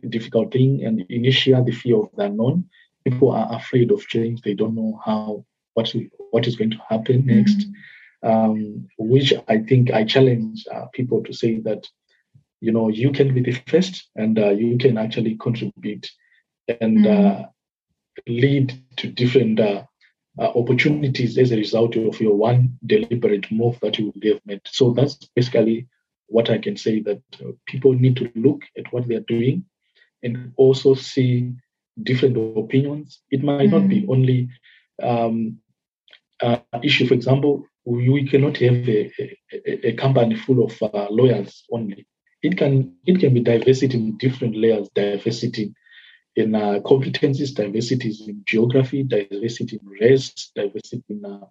[0.10, 2.70] difficult thing and initially the fear of the unknown
[3.06, 4.42] people are afraid of change.
[4.42, 5.94] They don't know how what
[6.32, 7.36] what is going to happen mm-hmm.
[7.38, 7.58] next.
[7.58, 7.72] Mm-hmm.
[8.24, 11.88] Um, which I think I challenge uh, people to say that
[12.60, 16.10] you know you can be the first and uh, you can actually contribute
[16.82, 17.44] and mm-hmm.
[17.44, 17.46] uh,
[18.28, 19.84] lead to different uh,
[20.40, 24.62] uh, opportunities as a result of your one deliberate move that you have made.
[24.66, 25.88] So that's basically
[26.28, 29.66] what I can say that uh, people need to look at what they are doing
[30.24, 31.54] and also see
[32.04, 33.22] different opinions.
[33.32, 33.72] It might mm.
[33.72, 34.10] not be mm.
[34.10, 34.50] only
[35.02, 35.60] um,
[36.42, 37.08] uh, issue.
[37.08, 42.08] For example, we, we cannot have a, a, a, company full of uh, lawyers only.
[42.42, 45.74] It can it can be diversity in different layers, diversity
[46.36, 51.46] in uh, competencies, diversity in geography, diversity in race, diversity in uh,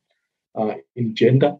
[0.60, 1.56] uh, in gender.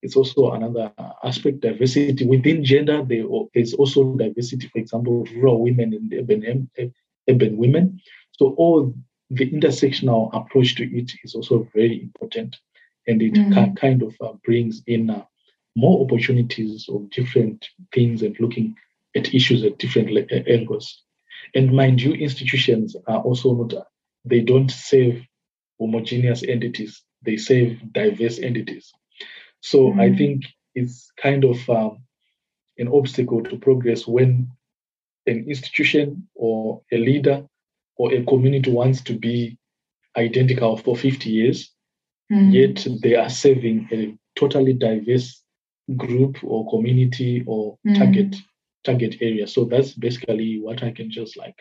[0.00, 0.92] It's also another
[1.24, 1.60] aspect.
[1.60, 4.68] Diversity within gender, there is also diversity.
[4.68, 6.70] For example, rural women and urban,
[7.28, 8.00] urban women.
[8.38, 8.94] So all
[9.30, 12.56] the intersectional approach to it is also very important,
[13.06, 13.76] and it mm.
[13.76, 15.24] kind of uh, brings in uh,
[15.76, 18.76] more opportunities of different things and looking
[19.16, 21.02] at issues at different le- uh, angles.
[21.54, 23.86] And mind you, institutions are also not
[24.24, 25.24] they don't save
[25.80, 28.92] homogeneous entities; they save diverse entities.
[29.60, 30.00] So mm.
[30.00, 32.04] I think it's kind of um,
[32.78, 34.52] an obstacle to progress when
[35.26, 37.46] an institution or a leader
[37.98, 39.58] or a community wants to be
[40.16, 41.72] identical for 50 years,
[42.32, 42.52] mm.
[42.52, 45.42] yet they are serving a totally diverse
[45.96, 47.96] group or community or mm.
[47.96, 48.36] target
[48.84, 49.46] target area.
[49.46, 51.56] So that's basically what I can just like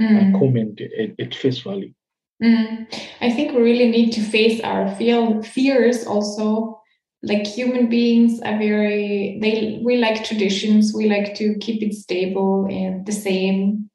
[0.00, 0.34] mm.
[0.34, 1.92] uh, comment at, at, face value.
[2.40, 2.84] Hmm.
[3.20, 6.80] I think we really need to face our fear, fears also.
[7.20, 10.94] Like human beings are very they we like traditions.
[10.94, 13.87] We like to keep it stable and the same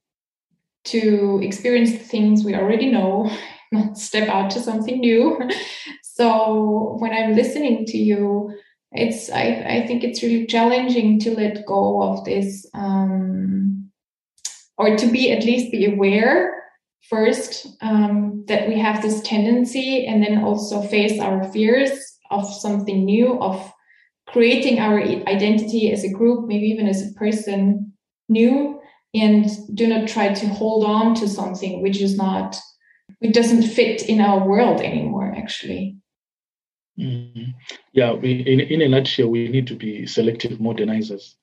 [0.86, 3.30] to experience the things we already know,
[3.72, 5.40] not step out to something new.
[6.04, 8.54] so when I'm listening to you,
[8.92, 13.90] it's I, I think it's really challenging to let go of this um,
[14.78, 16.64] or to be at least be aware
[17.10, 21.92] first um, that we have this tendency and then also face our fears
[22.32, 23.72] of something new of
[24.28, 27.92] creating our identity as a group maybe even as a person
[28.30, 28.73] new
[29.14, 32.58] and do not try to hold on to something which is not
[33.22, 35.96] it doesn't fit in our world anymore actually
[37.00, 37.52] mm-hmm.
[37.92, 41.36] yeah we, in, in a nutshell we need to be selective modernizers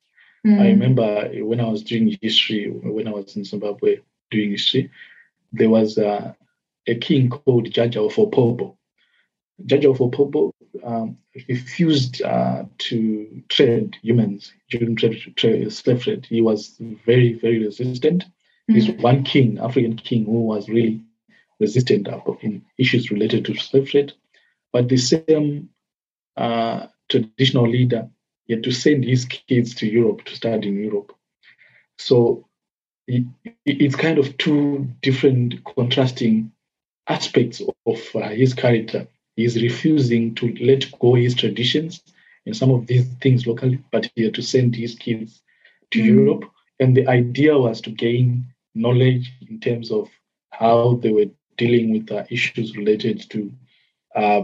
[0.47, 0.61] mm.
[0.61, 3.99] i remember when i was doing history when i was in zimbabwe
[4.31, 4.91] doing history,
[5.53, 6.33] there was uh,
[6.87, 8.77] a king called Jaja of Opobo.
[9.65, 10.53] Jaja of Opobo
[10.85, 11.17] um,
[11.49, 16.27] refused uh, to trade humans during trade, trade, slave trade.
[16.27, 18.25] He was very, very resistant.
[18.25, 18.75] Mm-hmm.
[18.75, 21.03] He's one king, African king, who was really
[21.59, 22.09] resistant
[22.43, 24.13] in issues related to slave trade.
[24.73, 25.71] But the same
[26.37, 28.09] uh, traditional leader
[28.51, 31.13] he had to send his kids to Europe to study in Europe.
[31.99, 32.49] So
[33.07, 33.25] it,
[33.65, 36.51] it's kind of two different contrasting
[37.07, 39.07] aspects of uh, his character.
[39.37, 42.03] He's refusing to let go his traditions
[42.47, 45.43] and some of these things locally, but he had to send his kids
[45.93, 46.05] to mm.
[46.05, 46.45] Europe.
[46.79, 50.09] And the idea was to gain knowledge in terms of
[50.51, 51.27] how they were
[51.57, 53.53] dealing with uh, issues related to
[54.17, 54.43] uh,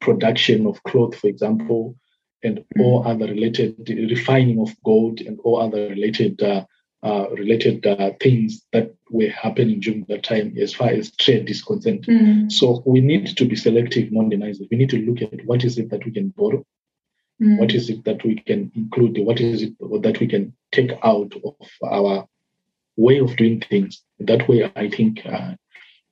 [0.00, 1.96] production of cloth, for example,
[2.42, 3.06] and all mm.
[3.06, 6.64] other related refining of gold and all other related uh,
[7.04, 11.62] uh, related uh, things that were happening during that time as far as trade is
[11.62, 12.04] concerned.
[12.06, 12.50] Mm.
[12.50, 14.68] So we need to be selective modernizers.
[14.70, 16.64] We need to look at what is it that we can borrow,
[17.42, 17.58] mm.
[17.58, 21.34] what is it that we can include, what is it that we can take out
[21.44, 22.26] of our
[22.96, 24.02] way of doing things.
[24.20, 25.56] That way, I think uh,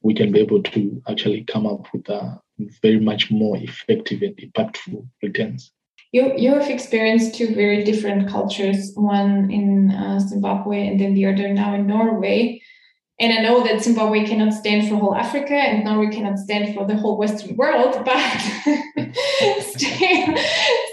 [0.03, 2.35] we can be able to actually come up with uh,
[2.83, 5.73] very much more effective and impactful returns
[6.13, 11.27] you you have experienced two very different cultures, one in uh, Zimbabwe and then the
[11.27, 12.63] other now in Norway.
[13.21, 16.87] And I know that Zimbabwe cannot stand for whole Africa and Norway cannot stand for
[16.87, 18.17] the whole Western world, but
[19.61, 20.37] still,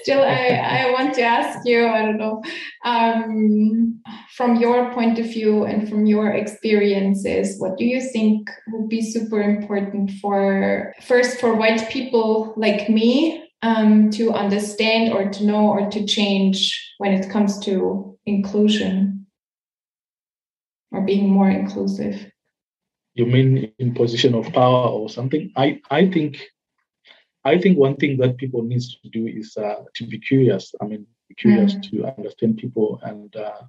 [0.01, 2.43] still I, I want to ask you, I don't know,
[2.85, 3.99] um,
[4.35, 9.01] from your point of view and from your experiences, what do you think would be
[9.01, 15.67] super important for first for white people like me um, to understand or to know
[15.67, 19.25] or to change when it comes to inclusion
[20.91, 22.31] or being more inclusive
[23.13, 26.49] you mean in position of power or something i i think
[27.43, 30.85] i think one thing that people needs to do is uh, to be curious i
[30.85, 31.05] mean
[31.37, 31.89] curious mm.
[31.89, 33.61] to understand people and uh,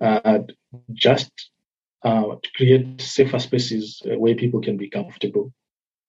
[0.00, 0.38] uh,
[0.92, 1.30] just
[2.02, 5.52] uh, to create safer spaces where people can be comfortable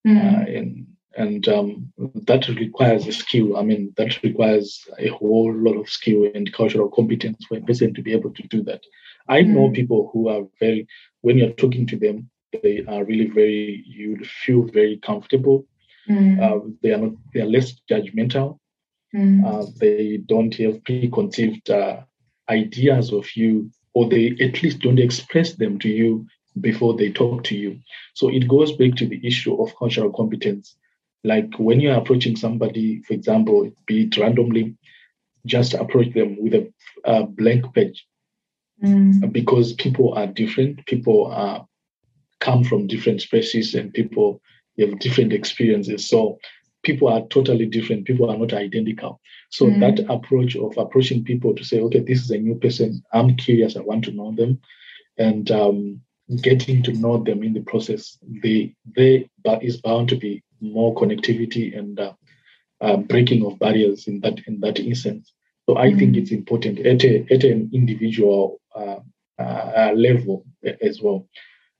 [0.05, 0.57] mm.
[0.57, 0.87] and
[1.17, 3.57] and um, that requires a skill.
[3.57, 7.93] I mean, that requires a whole lot of skill and cultural competence for a person
[7.95, 8.83] to be able to do that.
[9.27, 9.47] I mm.
[9.47, 10.87] know people who are very,
[11.21, 12.29] when you're talking to them,
[12.61, 15.65] they are really very, you feel very comfortable.
[16.07, 16.39] Mm.
[16.39, 18.59] Uh, they are not, they are less judgmental.
[19.15, 19.43] Mm.
[19.43, 22.01] Uh, they don't have preconceived uh,
[22.47, 26.27] ideas of you, or they at least don't express them to you
[26.61, 27.79] before they talk to you.
[28.13, 30.75] So it goes back to the issue of cultural competence
[31.23, 34.75] like when you're approaching somebody, for example, be it randomly,
[35.45, 36.73] just approach them with a,
[37.05, 38.05] a blank page.
[38.83, 39.31] Mm.
[39.31, 41.65] Because people are different, people are
[42.39, 44.41] come from different species and people
[44.79, 46.07] have different experiences.
[46.07, 46.37] So
[46.83, 48.05] people are totally different.
[48.05, 49.19] People are not identical.
[49.49, 49.79] So mm.
[49.79, 53.03] that approach of approaching people to say, okay, this is a new person.
[53.13, 53.75] I'm curious.
[53.75, 54.61] I want to know them,
[55.17, 56.01] and um,
[56.41, 60.95] getting to know them in the process, they they but is bound to be more
[60.95, 62.13] connectivity and uh,
[62.81, 65.33] uh, breaking of barriers in that in that instance.
[65.67, 68.99] So I mm think it's important at a, at an individual uh,
[69.37, 70.45] uh, level
[70.81, 71.27] as well.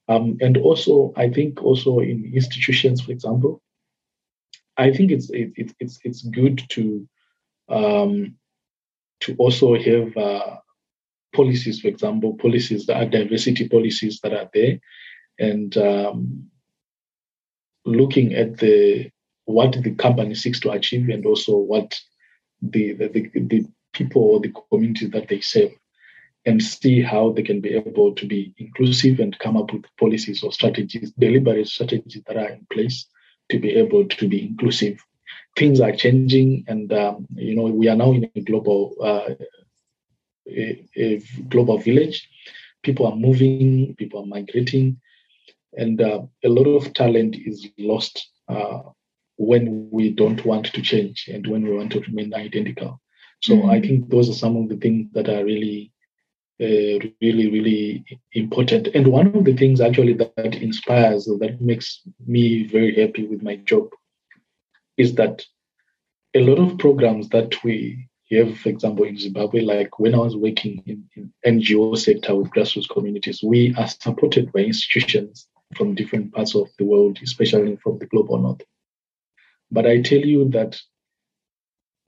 [0.10, 3.62] Um, and also, I think also in institutions, for example,
[4.78, 7.08] I think it's it, it, it's it's good to
[7.70, 8.36] um,
[9.22, 10.58] to also have uh,
[11.34, 14.80] policies, for example, policies that are diversity policies that are there,
[15.40, 16.50] and um,
[17.88, 19.10] looking at the
[19.46, 22.00] what the company seeks to achieve and also what
[22.62, 25.72] the the, the, the people or the community that they serve
[26.46, 30.44] and see how they can be able to be inclusive and come up with policies
[30.44, 33.06] or strategies, deliberate strategies that are in place
[33.50, 34.98] to be able to be inclusive.
[35.58, 39.34] Things are changing, and um, you know we are now in a global uh,
[40.48, 42.30] a, a global village.
[42.84, 45.02] People are moving, people are migrating,
[45.78, 48.80] and uh, a lot of talent is lost uh,
[49.38, 53.00] when we don't want to change and when we want to remain identical.
[53.42, 53.70] So mm-hmm.
[53.70, 55.94] I think those are some of the things that are really,
[56.60, 58.88] uh, really, really important.
[58.96, 63.44] And one of the things actually that, that inspires that makes me very happy with
[63.44, 63.90] my job
[64.98, 65.46] is that
[66.34, 70.36] a lot of programs that we have, for example, in Zimbabwe, like when I was
[70.36, 76.34] working in, in NGO sector with grassroots communities, we are supported by institutions from different
[76.34, 78.62] parts of the world, especially from the global north.
[79.72, 80.80] But I tell you that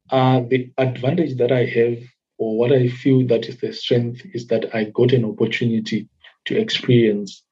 [0.10, 2.00] uh, the advantage that I have,
[2.38, 6.08] or what I feel that is the strength, is that I got an opportunity
[6.46, 7.44] to experience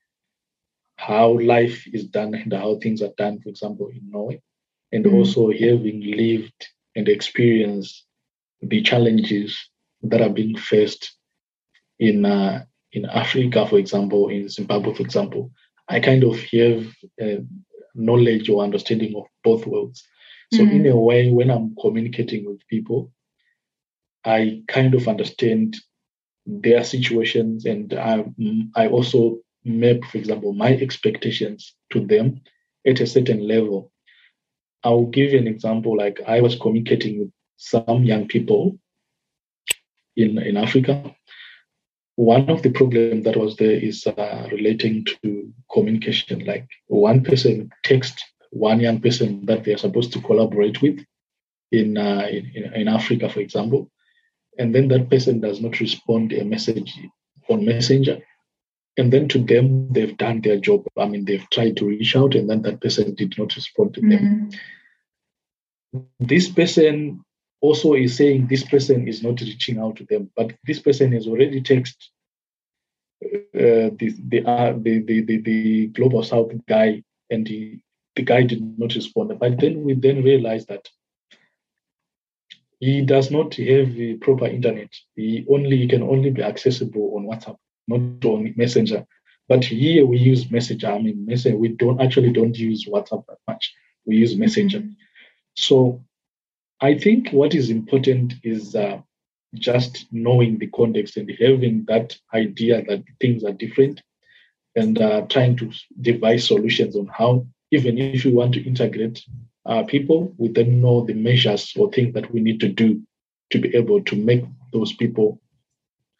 [0.95, 4.41] how life is done and how things are done, for example, in Norway,
[4.91, 5.13] and Mm.
[5.13, 8.05] also having lived and experienced
[8.61, 9.69] the challenges
[10.03, 11.13] that are being faced
[11.99, 15.51] in uh, in Africa, for example, in Zimbabwe, for example,
[15.89, 16.87] I kind of have
[17.21, 17.41] uh,
[17.95, 20.03] knowledge or understanding of both worlds.
[20.53, 20.71] So Mm.
[20.71, 23.11] in a way, when I'm communicating with people,
[24.23, 25.75] I kind of understand
[26.45, 28.25] their situations, and I,
[28.75, 32.41] I also map, for example, my expectations to them
[32.85, 33.91] at a certain level.
[34.83, 35.97] I'll give you an example.
[35.97, 38.77] Like I was communicating with some young people
[40.15, 41.13] in in Africa.
[42.15, 45.36] One of the problems that was there is uh, relating to
[45.71, 46.45] communication.
[46.45, 51.03] Like one person text one young person that they are supposed to collaborate with
[51.71, 53.91] in, uh, in in Africa, for example,
[54.57, 56.97] and then that person does not respond a message
[57.49, 58.19] on Messenger.
[58.99, 60.85] And then to them, they've done their job.
[60.97, 64.01] I mean, they've tried to reach out, and then that person did not respond to
[64.01, 64.49] them.
[65.93, 66.05] Mm.
[66.19, 67.23] This person
[67.61, 71.27] also is saying this person is not reaching out to them, but this person has
[71.27, 71.95] already texted
[73.21, 77.79] the, the, uh, the, the, the, the Global South guy, and the,
[78.15, 79.37] the guy did not respond.
[79.39, 80.87] But then we then realized that
[82.79, 84.93] he does not have the proper internet.
[85.15, 87.57] He only he can only be accessible on WhatsApp,
[87.87, 89.05] not on Messenger.
[89.47, 90.87] But here we use Messenger.
[90.87, 91.57] I mean, Messenger.
[91.57, 93.73] We don't actually don't use WhatsApp that much.
[94.05, 94.79] We use Messenger.
[94.79, 94.95] Mm.
[95.55, 96.03] So
[96.79, 98.99] I think what is important is uh,
[99.53, 104.01] just knowing the context and having that idea that things are different
[104.75, 105.71] and uh, trying to
[106.01, 109.23] devise solutions on how, even if you want to integrate
[109.65, 113.01] uh, people, we then know the measures or things that we need to do
[113.49, 115.41] to be able to make those people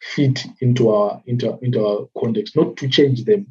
[0.00, 3.46] fit into our into, into our context, not to change them,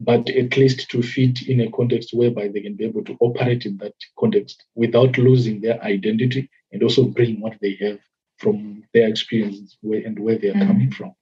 [0.00, 3.66] but at least to fit in a context whereby they can be able to operate
[3.66, 7.98] in that context without losing their identity and also bring what they have
[8.40, 10.66] from their experiences where, and where they are Mm.
[10.66, 11.12] coming from.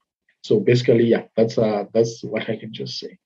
[0.42, 3.18] So basically, yeah, that's uh, that's what I can just say.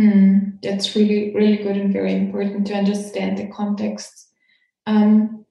[0.00, 4.12] Mm, that's really, really good and very important to understand the context.
[4.86, 5.44] Um,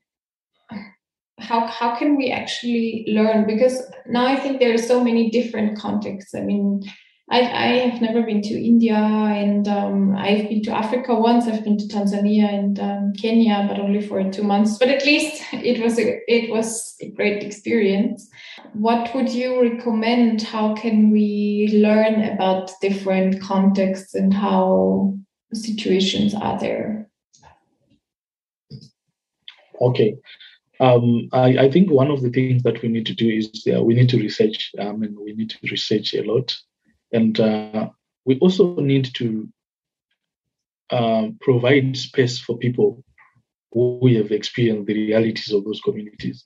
[1.39, 3.45] how how can we actually learn?
[3.45, 6.33] Because now I think there are so many different contexts.
[6.35, 6.81] I mean,
[7.31, 11.45] I I have never been to India, and um, I've been to Africa once.
[11.45, 14.77] I've been to Tanzania and um, Kenya, but only for two months.
[14.79, 18.27] But at least it was a it was a great experience.
[18.73, 20.41] What would you recommend?
[20.41, 25.15] How can we learn about different contexts and how
[25.53, 27.09] situations are there?
[29.81, 30.17] Okay.
[30.81, 33.83] Um, I, I think one of the things that we need to do is uh,
[33.83, 36.55] we need to research um, and we need to research a lot.
[37.11, 37.89] And uh,
[38.25, 39.49] we also need to
[40.89, 43.03] uh, provide space for people
[43.71, 46.45] who have experienced the realities of those communities.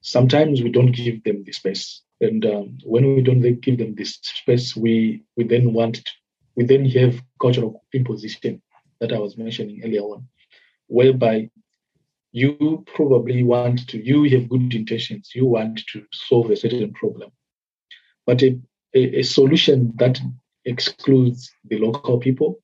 [0.00, 2.02] Sometimes we don't give them the space.
[2.20, 6.12] And um, when we don't give them this space, we, we then want, to,
[6.54, 8.62] we then have cultural imposition
[9.00, 10.28] that I was mentioning earlier on,
[10.86, 11.50] whereby
[12.30, 17.30] you probably want to, you have good intentions, you want to solve a certain problem.
[18.26, 18.58] But a,
[18.94, 20.18] a, a solution that
[20.64, 22.60] excludes the local people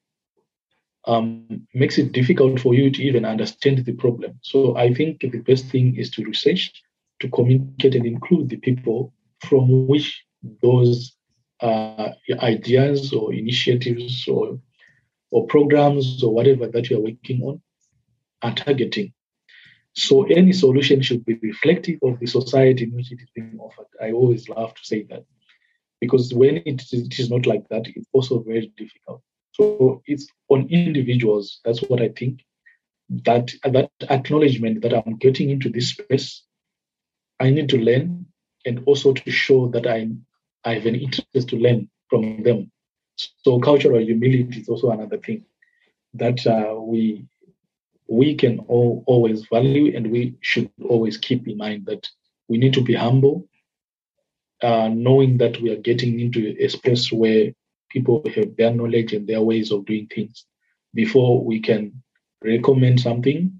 [1.07, 4.39] um, makes it difficult for you to even understand the problem.
[4.43, 6.73] So I think the best thing is to research,
[7.21, 10.23] to communicate and include the people from which
[10.63, 11.17] those
[11.61, 12.11] uh,
[12.43, 14.59] ideas or initiatives or
[15.33, 17.63] or programs or whatever that you are working on
[18.43, 19.13] are targeting.
[19.93, 23.87] So any solution should be reflective of the society in which it is being offered.
[24.03, 25.25] I always love to say that
[26.01, 29.23] because when it is, it is not like that, it's also very difficult.
[29.53, 31.61] So it's on individuals.
[31.65, 32.45] That's what I think.
[33.25, 36.43] That that acknowledgement that I'm getting into this space,
[37.41, 38.27] I need to learn,
[38.65, 40.09] and also to show that I
[40.65, 42.71] I have an interest to learn from them.
[43.17, 45.45] So cultural humility is also another thing
[46.15, 47.27] that uh, we
[48.07, 52.09] we can all, always value, and we should always keep in mind that
[52.49, 53.49] we need to be humble,
[54.63, 57.53] uh, knowing that we are getting into a space where
[57.91, 60.45] people have their knowledge and their ways of doing things.
[60.95, 61.93] Before we can
[62.43, 63.53] recommend something,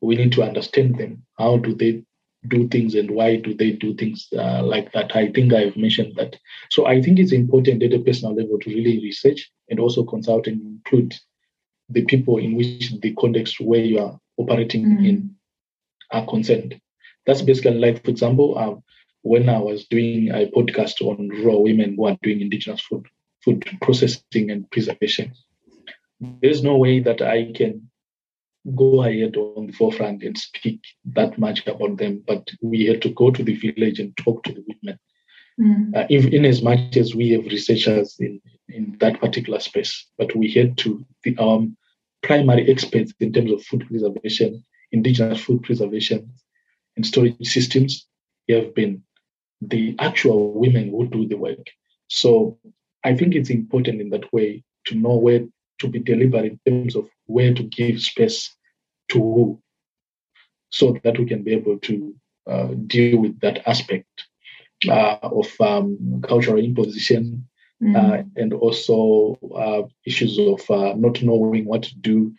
[0.00, 1.22] we need to understand them.
[1.38, 2.02] How do they
[2.48, 5.14] do things and why do they do things uh, like that?
[5.16, 6.36] I think I've mentioned that.
[6.70, 10.46] So I think it's important at a personal level to really research and also consult
[10.46, 11.14] and include
[11.90, 15.08] the people in which the context where you are operating Mhm.
[15.08, 15.30] in
[16.10, 16.80] are concerned.
[17.26, 18.74] That's basically like, for example, uh,
[19.22, 23.06] when I was doing a podcast on rural women who are doing indigenous food,
[23.44, 25.32] food processing and preservation.
[26.42, 27.90] there's no way that I can
[28.76, 33.10] go ahead on the forefront and speak that much about them, but we had to
[33.10, 34.98] go to the village and talk to the women.
[35.58, 35.96] Mm.
[35.96, 40.34] Uh, in, in, as much as we have researchers in, in that particular space, but
[40.36, 41.76] we had to, the um,
[42.22, 46.30] primary experts in terms of food preservation, indigenous food preservation,
[46.96, 48.06] and storage systems
[48.48, 49.02] have been
[49.60, 51.66] the actual women who do the work.
[52.08, 52.58] So
[53.04, 55.46] I think it's important in that way to know where
[55.80, 58.54] to be deliberate in terms of where to give space
[59.10, 59.62] to who,
[60.70, 62.14] so that we can be able to
[62.46, 64.24] uh, deal with that aspect
[64.88, 67.46] uh, of um, cultural imposition
[67.82, 67.96] mm.
[67.96, 72.32] uh, and also uh, issues of uh, not knowing what to do.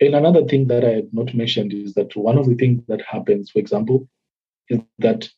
[0.00, 3.02] And another thing that I had not mentioned is that one of the things that
[3.02, 4.08] happens, for example,
[4.68, 5.28] is that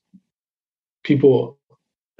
[1.04, 1.58] people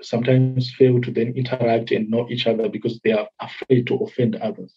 [0.03, 4.37] sometimes fail to then interact and know each other because they are afraid to offend
[4.37, 4.75] others.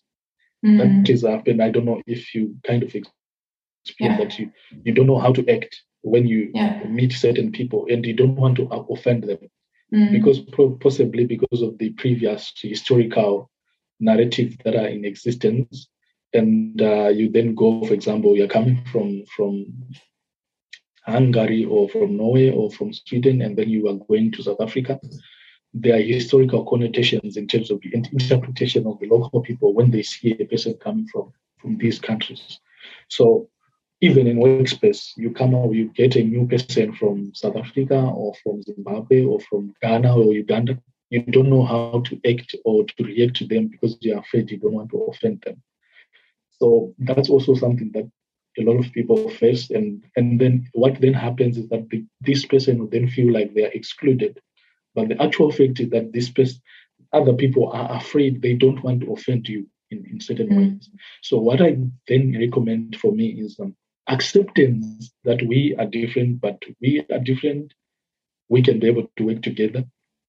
[0.66, 1.06] Mm.
[1.06, 1.62] That is happened.
[1.62, 4.18] I don't know if you kind of explain yeah.
[4.18, 4.52] that you,
[4.84, 6.84] you don't know how to act when you yeah.
[6.86, 9.50] meet certain people and you don't want to offend them
[9.94, 10.12] mm.
[10.12, 10.40] because
[10.80, 13.50] possibly because of the previous historical
[14.00, 15.88] narratives that are in existence
[16.34, 19.66] and uh, you then go for example you're coming from from
[21.06, 25.00] hungary or from norway or from sweden and then you are going to south africa
[25.74, 30.04] there are historical connotations in terms of the interpretation of the local people when they
[30.04, 32.60] see a person coming from from these countries
[33.08, 33.50] so
[34.04, 38.34] even in workspace, you come out, you get a new person from South Africa or
[38.44, 40.78] from Zimbabwe or from Ghana or Uganda.
[41.10, 44.58] You don't know how to act or to react to them because you're afraid you
[44.58, 45.64] don't want to offend them.
[46.60, 48.12] So that's also something that
[48.58, 49.70] a lot of people face.
[49.70, 53.54] And, and then what then happens is that the, this person will then feel like
[53.54, 54.40] they are excluded.
[54.96, 56.62] But the actual fact is that this person,
[57.12, 60.58] other people are afraid they don't want to offend you in, in certain mm.
[60.58, 60.90] ways.
[61.22, 61.78] So what I
[62.08, 63.76] then recommend for me is um,
[64.08, 67.74] acceptance that we are different, but we are different,
[68.50, 69.84] we can be able to work together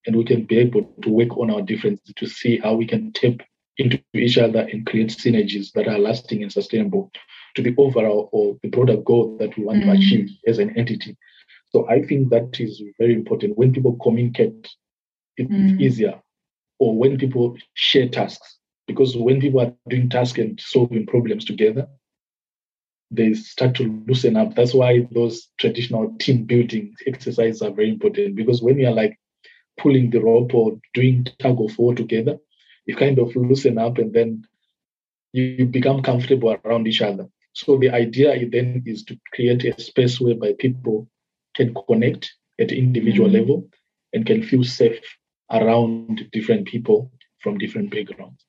[0.07, 3.13] and we can be able to work on our differences to see how we can
[3.13, 3.41] tap
[3.77, 7.11] into each other and create synergies that are lasting and sustainable
[7.55, 9.91] to the overall or the broader goal that we want mm-hmm.
[9.91, 10.01] to mm.
[10.01, 11.17] achieve as an entity.
[11.71, 13.59] So I think that is very important.
[13.59, 14.69] When people communicate,
[15.37, 15.81] it's mm-hmm.
[15.81, 16.21] easier.
[16.79, 21.89] Or when people share tasks, because when people are doing tasks and solving problems together,
[23.11, 24.55] they start to loosen up.
[24.55, 29.19] That's why those traditional team building exercises are very important because when you're like
[29.79, 32.39] pulling the rope or doing tug of war together,
[32.87, 34.45] you kind of loosen up and then
[35.33, 37.29] you become comfortable around each other.
[37.55, 41.09] So the idea then is to create a space whereby people
[41.55, 43.39] can connect at individual mm-hmm.
[43.39, 43.69] level
[44.13, 45.03] and can feel safe
[45.51, 48.45] around different people from different backgrounds.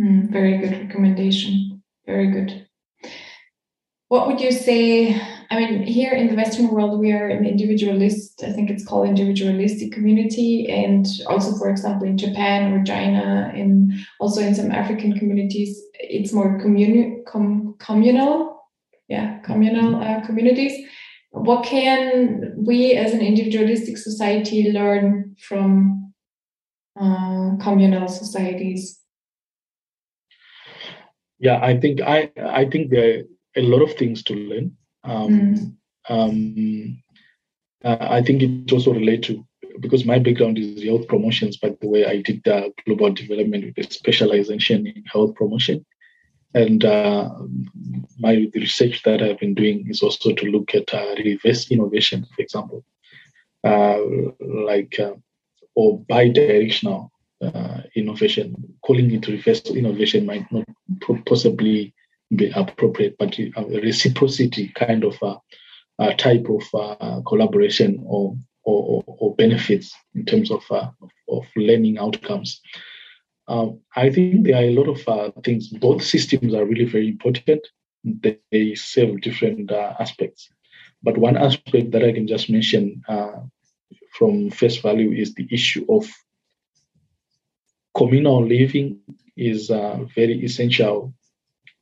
[0.00, 1.82] Mm, very good recommendation.
[2.06, 2.68] Very good
[4.08, 5.20] what would you say
[5.50, 9.08] i mean here in the western world we are an individualist i think it's called
[9.08, 10.68] individualistic community.
[10.68, 16.32] And also for example in japan or china and also in some african communities it's
[16.32, 18.58] more communi- com- communal
[19.08, 20.86] yeah communal uh, communities.
[21.30, 26.14] What can we as an individualistic society learn from
[26.98, 29.00] uh, communal societies?
[31.38, 32.30] Yeah i think i
[32.62, 33.22] i think there are
[33.56, 34.77] a lot of things to learn.
[35.08, 35.74] Um, mm.
[36.08, 37.02] um,
[37.84, 39.44] uh, I think it also relates to
[39.80, 41.56] because my background is health promotions.
[41.56, 45.86] By the way, I did uh, global development with a specialization in health promotion,
[46.54, 47.30] and uh,
[48.18, 52.42] my research that I've been doing is also to look at uh, reverse innovation, for
[52.42, 52.84] example,
[53.64, 53.98] uh,
[54.40, 55.14] like uh,
[55.74, 57.12] or bi-directional
[57.94, 58.76] innovation.
[58.82, 60.66] Calling it reverse innovation might not
[61.24, 61.94] possibly
[62.34, 65.36] be appropriate, but a reciprocity kind of a,
[65.98, 70.90] a type of uh, collaboration or, or, or, benefits in terms of, uh,
[71.28, 72.60] of learning outcomes.
[73.46, 75.68] Um, I think there are a lot of uh, things.
[75.68, 77.66] Both systems are really very important.
[78.04, 80.50] They, they serve different aspects.
[81.02, 83.02] But one aspect that I can just mention
[84.18, 86.06] from face value is the issue of
[87.96, 89.00] communal living
[89.36, 91.14] is uh, very essential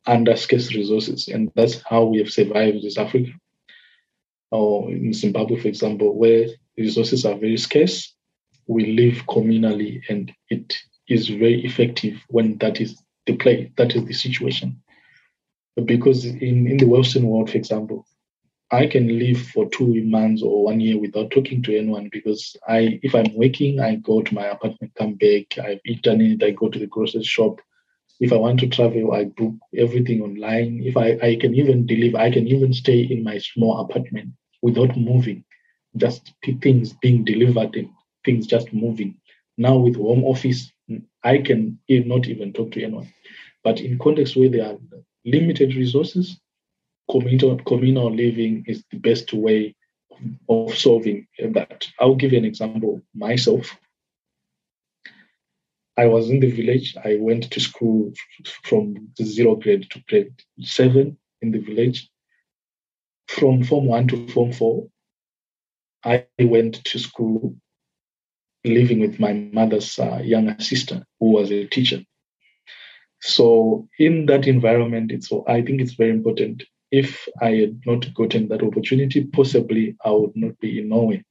[0.07, 1.29] under scarce resources.
[1.29, 3.31] And that's how we have survived in Africa.
[4.51, 6.47] Or in Zimbabwe, for example, where
[6.79, 8.15] resources are very scarce,
[8.67, 10.77] we live communally and it
[11.09, 14.81] is very effective when that is the play, that is the situation.
[15.85, 18.07] Because in, in the Western world, for example,
[18.71, 22.99] I can live for two months or one year without talking to anyone because I,
[23.03, 26.69] if I'm working, I go to my apartment, come back, I have internet, I go
[26.69, 27.61] to the grocery shop,
[28.21, 30.81] If I want to travel, I book everything online.
[30.85, 34.31] If I, I can even deliver, I can even stay in my small apartment
[34.62, 35.45] without moving,
[35.97, 37.89] just things being delivered and
[38.25, 39.17] things just moving.
[39.59, 43.12] Now with home office, mm, I can not even talk to anyone.
[43.64, 44.79] But in context where there are
[45.25, 46.39] limited resources,
[47.11, 49.75] communal, communal living is the best way
[50.49, 51.87] of solving that.
[52.01, 53.77] I'll give you an example myself.
[55.97, 56.97] I was in the village.
[57.03, 58.12] I went to school
[58.64, 62.11] from zero grade to grade seven in the village.
[63.28, 64.86] From Form 1 to Form 4,
[66.05, 67.57] I went to school
[68.64, 72.03] living with my mother's uh, younger sister, who was a teacher.
[73.20, 76.62] So in that environment, it's I think it's very important.
[76.92, 81.24] If I had not gotten that opportunity, possibly I would not be in Norway.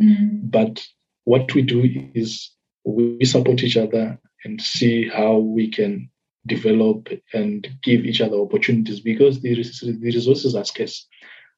[0.00, 0.48] Mm-hmm.
[0.48, 0.82] But
[1.24, 2.50] what we do is
[2.84, 6.10] we support each other and see how we can
[6.46, 9.54] develop and give each other opportunities because the,
[10.02, 11.06] resources are scarce.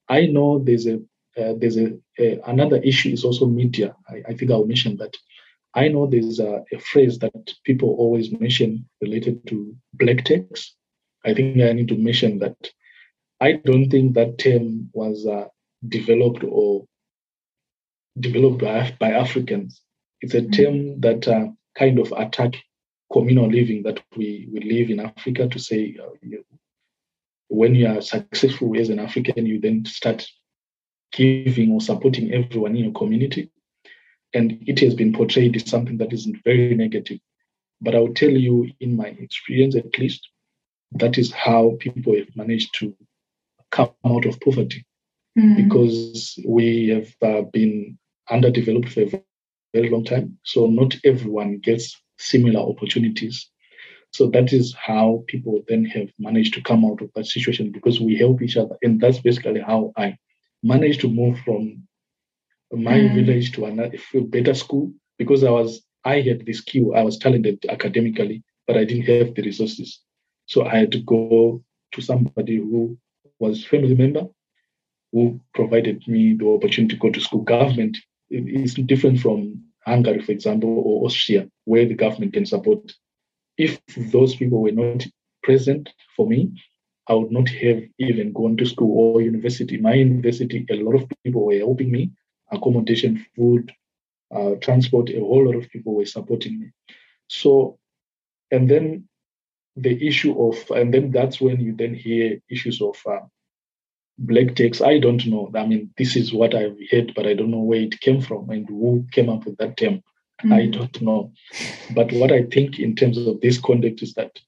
[0.08, 1.00] I know there's a
[1.40, 3.96] uh, there's a, a, another issue is also media.
[4.06, 5.16] I, I think I'll mention that.
[5.74, 10.74] I know there's a, a, phrase that people always mention related to black tax.
[11.24, 12.56] I think I need to mention that
[13.40, 15.46] I don't think that term was uh,
[15.88, 16.84] developed or
[18.20, 19.80] developed by, by, Africans.
[20.22, 22.54] It's a term that uh, kind of attack
[23.12, 26.44] communal living that we, we live in Africa to say uh, you,
[27.48, 30.26] when you are successful as an African, you then start
[31.12, 33.50] giving or supporting everyone in your community.
[34.32, 37.18] And it has been portrayed as something that isn't very negative.
[37.82, 40.26] But I'll tell you, in my experience at least,
[40.92, 42.94] that is how people have managed to
[43.70, 44.86] come out of poverty
[45.38, 45.56] mm.
[45.56, 47.98] because we have uh, been
[48.30, 49.22] underdeveloped for a
[49.72, 50.38] very long time.
[50.44, 53.48] So not everyone gets similar opportunities.
[54.12, 58.00] So that is how people then have managed to come out of that situation because
[58.00, 58.76] we help each other.
[58.82, 60.16] And that's basically how I
[60.62, 61.88] managed to move from
[62.70, 63.14] my mm.
[63.14, 66.94] village to another better school because I was I had the skill.
[66.94, 70.00] I was talented academically, but I didn't have the resources.
[70.46, 71.62] So I had to go
[71.92, 72.98] to somebody who
[73.38, 74.26] was family member
[75.12, 77.42] who provided me the opportunity to go to school.
[77.42, 77.96] Government
[78.32, 82.92] is different from Hungary, for example, or Austria, where the government can support.
[83.58, 85.06] If those people were not
[85.42, 86.52] present for me,
[87.08, 89.76] I would not have even gone to school or university.
[89.76, 92.12] My university, a lot of people were helping me,
[92.50, 93.72] accommodation, food,
[94.34, 96.70] uh, transport, a whole lot of people were supporting me.
[97.28, 97.78] So,
[98.50, 99.08] and then
[99.76, 103.20] the issue of, and then that's when you then hear issues of uh,
[104.22, 104.80] black tax.
[104.80, 105.50] I don't know.
[105.54, 108.48] I mean, this is what I've heard, but I don't know where it came from
[108.50, 110.02] and who came up with that term.
[110.42, 110.52] Mm-hmm.
[110.52, 111.32] I don't know.
[111.94, 114.38] But what I think in terms of this conduct is that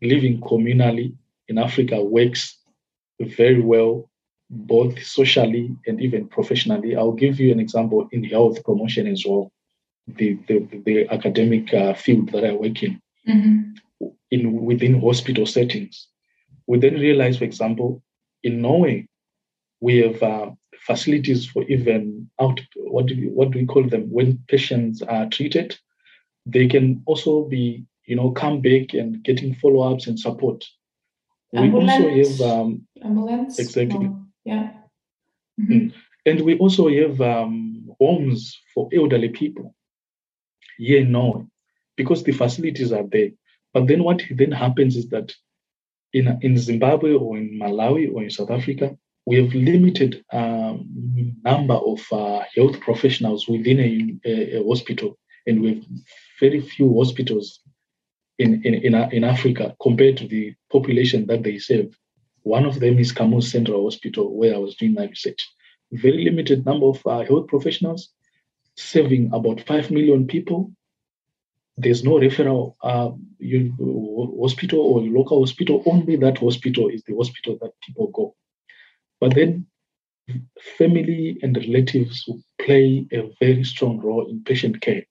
[0.00, 1.14] living communally
[1.48, 2.58] in Africa works
[3.20, 4.10] very well,
[4.50, 6.96] both socially and even professionally.
[6.96, 9.50] I'll give you an example in health promotion as well,
[10.06, 14.06] the, the, the academic uh, field that I work in, mm-hmm.
[14.30, 16.08] in within hospital settings.
[16.66, 18.02] We then realize, for example,
[18.42, 19.08] in Norway,
[19.82, 20.50] we have uh,
[20.86, 25.26] facilities for even out what do we, what do we call them when patients are
[25.28, 25.76] treated
[26.46, 30.64] they can also be you know come back and getting follow-ups and support
[31.54, 33.58] ambulance, we also have um, ambulance.
[33.58, 34.08] Exactly.
[34.08, 34.26] No.
[34.44, 34.70] Yeah.
[35.60, 35.72] Mm-hmm.
[35.72, 35.92] Mm.
[36.24, 39.74] And we also have um, homes for elderly people.
[40.78, 41.48] Yeah, no,
[41.96, 43.30] because the facilities are there.
[43.74, 45.34] But then what then happens is that
[46.12, 50.88] in in Zimbabwe or in Malawi or in South Africa, we have limited um,
[51.44, 55.84] number of uh, health professionals within a, a, a hospital, and we have
[56.40, 57.60] very few hospitals
[58.38, 61.96] in, in, in, in Africa compared to the population that they serve.
[62.42, 65.48] One of them is Kamuzu Central Hospital, where I was doing my research.
[65.92, 68.08] Very limited number of uh, health professionals,
[68.76, 70.72] serving about 5 million people.
[71.76, 73.10] There's no referral uh,
[74.40, 75.82] hospital or local hospital.
[75.86, 78.34] Only that hospital is the hospital that people go.
[79.22, 79.66] But then
[80.78, 82.28] family and relatives
[82.60, 85.04] play a very strong role in patient care.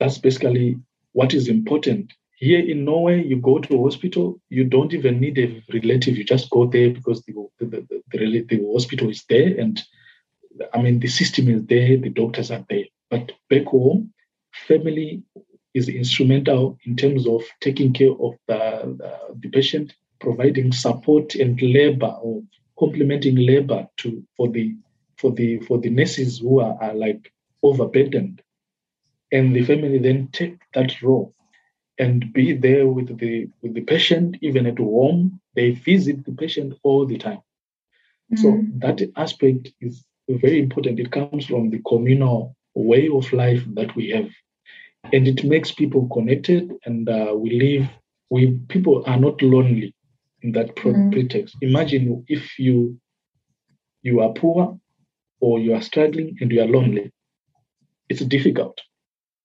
[0.00, 0.78] That's basically
[1.12, 2.14] what is important.
[2.38, 6.16] Here in Norway, you go to a hospital, you don't even need a relative.
[6.16, 9.54] You just go there because the, the, the, the, the hospital is there.
[9.60, 9.78] And
[10.72, 12.86] I mean, the system is there, the doctors are there.
[13.10, 14.14] But back home,
[14.66, 15.22] family
[15.74, 22.14] is instrumental in terms of taking care of the, the patient, providing support and labor
[22.22, 22.42] or
[22.78, 24.74] complementing labor to for the
[25.16, 28.42] for the for the nurses who are, are like overburdened
[29.32, 31.32] and the family then take that role.
[31.98, 35.40] and be there with the with the patient even at home.
[35.54, 37.40] They visit the patient all the time.
[38.32, 38.42] Mm-hmm.
[38.42, 41.00] So that aspect is very important.
[41.00, 44.30] It comes from the communal way of life that we have,
[45.12, 46.72] and it makes people connected.
[46.86, 47.88] And uh, we live.
[48.30, 49.95] We people are not lonely
[50.42, 51.10] in that mm-hmm.
[51.10, 51.56] pretext.
[51.60, 52.98] Imagine if you
[54.02, 54.78] you are poor
[55.40, 57.12] or you are struggling and you are lonely.
[58.08, 58.80] It's difficult.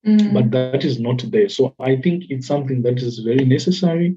[0.06, 0.34] Mm.
[0.34, 1.50] But that is not there.
[1.50, 4.16] So I think it's something that is very necessary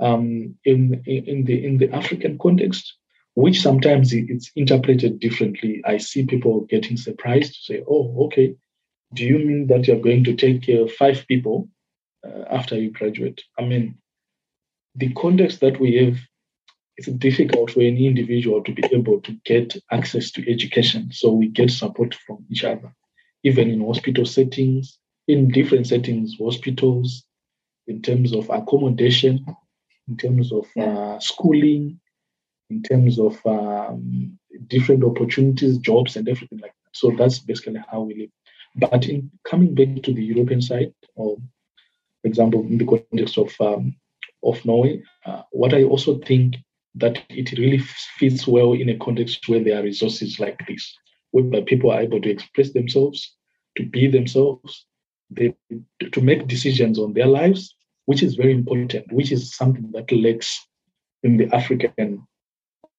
[0.00, 2.94] um, in, in the in the African context,
[3.34, 5.82] which sometimes it's interpreted differently.
[5.84, 8.54] I see people getting surprised to say, "Oh, okay,
[9.12, 11.68] do you mean that you're going to take care of five people
[12.26, 13.98] uh, after you graduate?" I mean,
[14.94, 16.18] the context that we have
[17.00, 21.10] it's difficult for any individual to be able to get access to education.
[21.12, 22.94] So we get support from each other,
[23.42, 27.24] even in hospital settings, in different settings, hospitals,
[27.86, 29.46] in terms of accommodation,
[30.08, 31.98] in terms of uh, schooling,
[32.68, 36.92] in terms of um, different opportunities, jobs, and everything like that.
[36.92, 38.30] So that's basically how we live.
[38.76, 41.36] But in coming back to the European side, or
[42.20, 43.96] for example, in the context of um,
[44.42, 46.56] of Norway, uh, what I also think
[46.94, 47.78] that it really
[48.18, 50.92] fits well in a context where there are resources like this,
[51.30, 53.36] where people are able to express themselves,
[53.76, 54.86] to be themselves,
[55.30, 55.54] they,
[56.12, 57.74] to make decisions on their lives,
[58.06, 60.66] which is very important, which is something that lacks
[61.22, 62.26] in the African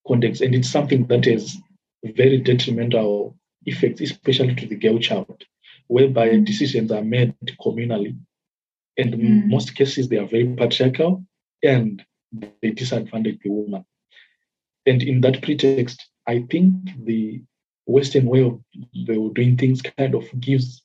[0.08, 0.42] context.
[0.42, 1.58] And it's something that has
[2.04, 5.44] very detrimental effects, especially to the girl child,
[5.88, 8.18] whereby decisions are made communally.
[8.98, 9.48] And mm.
[9.48, 11.26] most cases, they are very patriarchal
[11.64, 12.04] and
[12.62, 13.86] they disadvantage the woman.
[14.86, 17.42] And in that pretext, I think the
[17.86, 18.62] Western way of
[19.06, 20.82] doing things kind of gives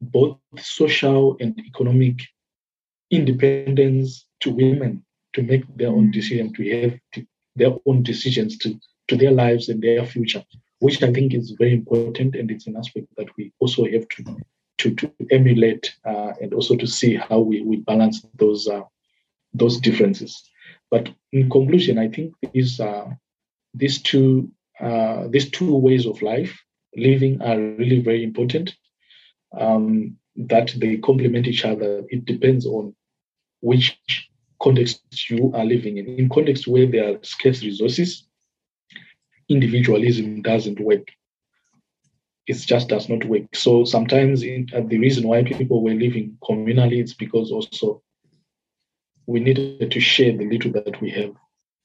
[0.00, 2.20] both social and economic
[3.10, 7.26] independence to women to make their own decisions, to have to,
[7.56, 8.78] their own decisions to,
[9.08, 10.44] to their lives and their future,
[10.80, 12.34] which I think is very important.
[12.34, 14.36] And it's an aspect that we also have to
[14.78, 18.82] to, to emulate uh, and also to see how we, we balance those uh,
[19.58, 20.42] those differences.
[20.90, 23.06] But in conclusion, I think these uh,
[23.74, 24.50] these two
[24.80, 26.56] uh, these two ways of life
[26.96, 28.74] living are really very important.
[29.56, 32.04] Um, that they complement each other.
[32.08, 32.94] It depends on
[33.60, 33.98] which
[34.62, 36.06] context you are living in.
[36.06, 38.26] In context where there are scarce resources,
[39.48, 41.08] individualism doesn't work.
[42.46, 43.54] It just does not work.
[43.54, 48.02] So sometimes in, uh, the reason why people were living communally is because also
[49.26, 51.34] we needed to share the little that we have.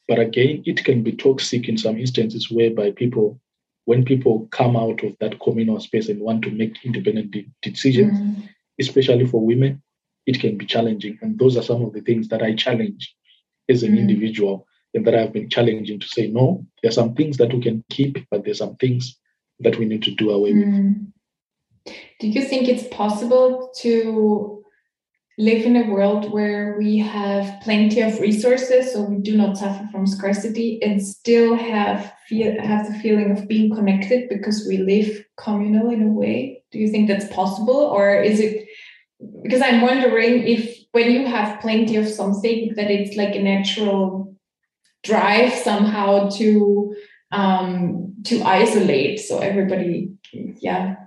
[0.07, 3.39] But again, it can be toxic in some instances whereby people,
[3.85, 8.19] when people come out of that communal space and want to make independent de- decisions,
[8.19, 8.49] mm.
[8.79, 9.81] especially for women,
[10.25, 11.17] it can be challenging.
[11.21, 13.15] And those are some of the things that I challenge
[13.69, 13.99] as an mm.
[13.99, 17.61] individual and that I've been challenging to say, no, there are some things that we
[17.61, 19.17] can keep, but there's some things
[19.59, 21.05] that we need to do away mm.
[21.85, 21.95] with.
[22.19, 24.60] Do you think it's possible to
[25.41, 29.87] live in a world where we have plenty of resources, so we do not suffer
[29.91, 35.25] from scarcity, and still have feel have the feeling of being connected because we live
[35.37, 36.63] communal in a way.
[36.71, 38.67] Do you think that's possible, or is it?
[39.41, 44.35] Because I'm wondering if when you have plenty of something, that it's like a natural
[45.03, 46.95] drive somehow to
[47.31, 49.19] um, to isolate.
[49.19, 50.97] So everybody, yeah,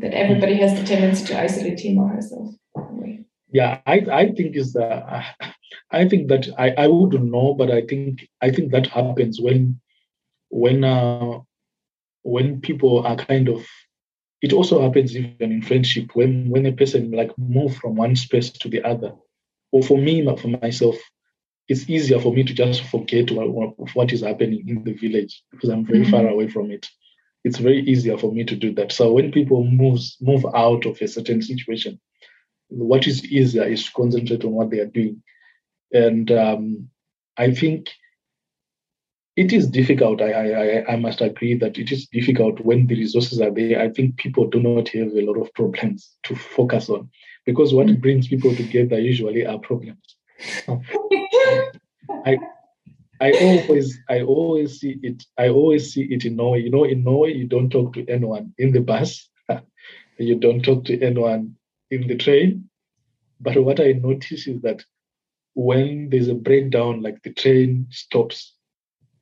[0.00, 2.54] that everybody has the tendency to isolate him or herself
[3.54, 5.24] yeah i i think is that
[5.92, 9.80] i think that i i wouldn't know but i think i think that happens when
[10.50, 11.38] when uh
[12.22, 13.64] when people are kind of
[14.42, 18.50] it also happens even in friendship when when a person like move from one space
[18.50, 19.12] to the other.
[19.72, 20.96] Or for me for myself
[21.68, 25.70] it's easier for me to just forget what, what is happening in the village because
[25.70, 26.10] i'm very mm-hmm.
[26.10, 26.86] far away from it.
[27.42, 28.90] It's very easier for me to do that.
[28.92, 32.00] So when people moves move out of a certain situation
[32.74, 35.22] what is easier is to concentrate on what they are doing.
[35.92, 36.88] And um,
[37.36, 37.90] I think
[39.36, 40.20] it is difficult.
[40.20, 43.80] I, I, I must agree that it is difficult when the resources are there.
[43.80, 47.10] I think people do not have a lot of problems to focus on
[47.44, 48.00] because what mm.
[48.00, 50.16] brings people together usually are problems.
[52.26, 52.38] I
[53.20, 56.62] I always I always see it I always see it in Norway.
[56.62, 59.28] You know, in Norway you don't talk to anyone in the bus.
[60.18, 61.56] you don't talk to anyone
[61.90, 62.68] in the train.
[63.40, 64.84] But what I notice is that
[65.54, 68.54] when there's a breakdown, like the train stops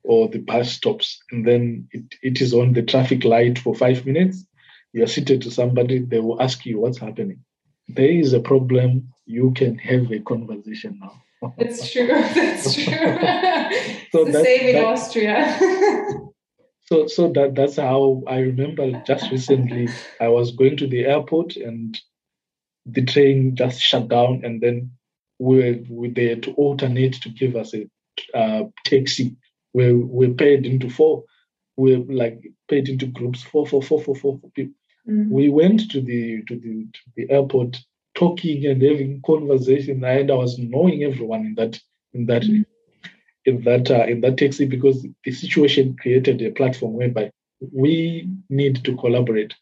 [0.03, 4.05] or the bus stops, and then it, it is on the traffic light for five
[4.05, 4.45] minutes,
[4.91, 7.39] you're seated to somebody, they will ask you what's happening.
[7.87, 11.21] there is a problem, you can have a conversation now.
[11.57, 12.07] That's true.
[12.35, 12.83] That's true.
[14.11, 15.59] so the same in that, Austria.
[16.85, 19.89] so so that that's how I remember just recently
[20.21, 21.99] I was going to the airport and
[22.85, 24.91] the train just shut down and then
[25.39, 27.89] we were, we there to alternate to give us a
[28.33, 29.35] uh, taxi.
[29.73, 31.23] We we paid into four.
[31.75, 34.73] We like paid into groups four four four four four people.
[35.07, 35.31] Mm-hmm.
[35.31, 37.79] We went to the to the to the airport
[38.15, 41.79] talking and having conversation, and I was knowing everyone in that
[42.13, 42.61] in that mm-hmm.
[43.45, 47.31] in that uh, in that taxi because the situation created a platform whereby
[47.71, 49.53] we need to collaborate.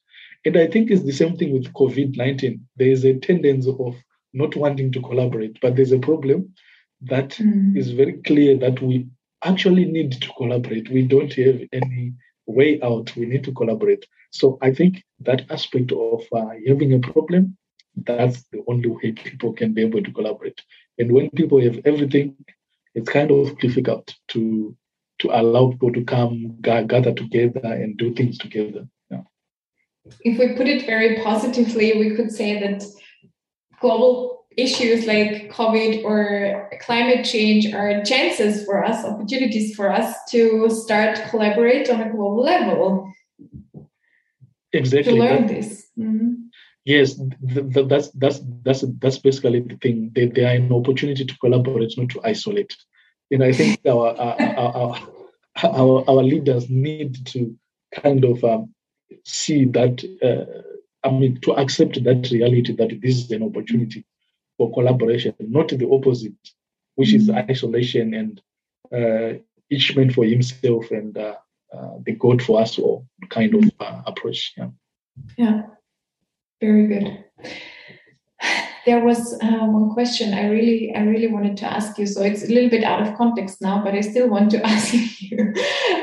[0.46, 2.68] And I think it's the same thing with COVID 19.
[2.78, 3.96] There is a tendency of
[4.34, 6.54] not wanting to collaborate, but there's a problem
[7.02, 7.78] that mm.
[7.78, 9.08] is very clear that we
[9.44, 10.89] actually need to collaborate.
[10.89, 12.14] We don't have any
[12.46, 13.16] way out.
[13.16, 14.06] We need to collaborate.
[14.32, 17.58] So I think that aspect of uh, having a problem,
[17.96, 20.62] that's the only way people can be able to collaborate.
[20.98, 22.36] And when people have everything,
[22.96, 24.76] it's kind of difficult to
[25.20, 28.88] to allow people to come gather together and do things together.
[30.22, 32.84] If we put it very positively, we could say that
[33.80, 40.70] global issues like COVID or climate change are chances for us, opportunities for us to
[40.70, 43.12] start collaborate on a global level.
[44.74, 45.14] Exactly.
[45.14, 45.88] To learn that, this.
[45.97, 46.34] Mm-hmm.
[46.86, 50.12] Yes, the, the, that's that's that's that's basically the thing.
[50.16, 52.76] They, they are an opportunity to collaborate, not to isolate.
[53.30, 54.99] And I think our our, our,
[55.64, 57.56] our, our leaders need to
[57.93, 58.74] kind of um,
[59.24, 60.03] see that.
[60.22, 60.62] Uh,
[61.03, 64.05] I mean, to accept that reality that this is an opportunity
[64.57, 66.34] for collaboration, not the opposite,
[66.93, 67.36] which mm-hmm.
[67.36, 68.41] is isolation and
[68.93, 69.39] uh,
[69.72, 71.38] each man for himself and uh,
[71.74, 74.53] uh, the God for us all kind of uh, approach.
[74.55, 74.70] Yeah.
[75.38, 75.62] Yeah.
[76.59, 77.24] Very good
[78.86, 82.08] there was uh, one question I really, I really wanted to ask you.
[82.08, 84.94] So it's a little bit out of context now, but I still want to ask
[84.94, 85.38] you.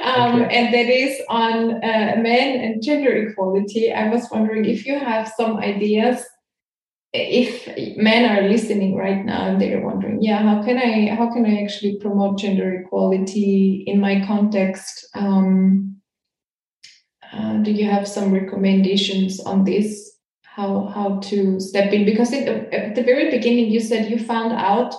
[0.05, 0.57] Um, okay.
[0.57, 3.93] And that is on uh, men and gender equality.
[3.93, 6.25] I was wondering if you have some ideas.
[7.13, 11.47] If men are listening right now and they're wondering, yeah, how can I, how can
[11.47, 15.09] I actually promote gender equality in my context?
[15.15, 15.97] Um,
[17.33, 20.18] uh, do you have some recommendations on this?
[20.59, 22.05] How how to step in.
[22.05, 24.95] Because it, at the very beginning you said you found out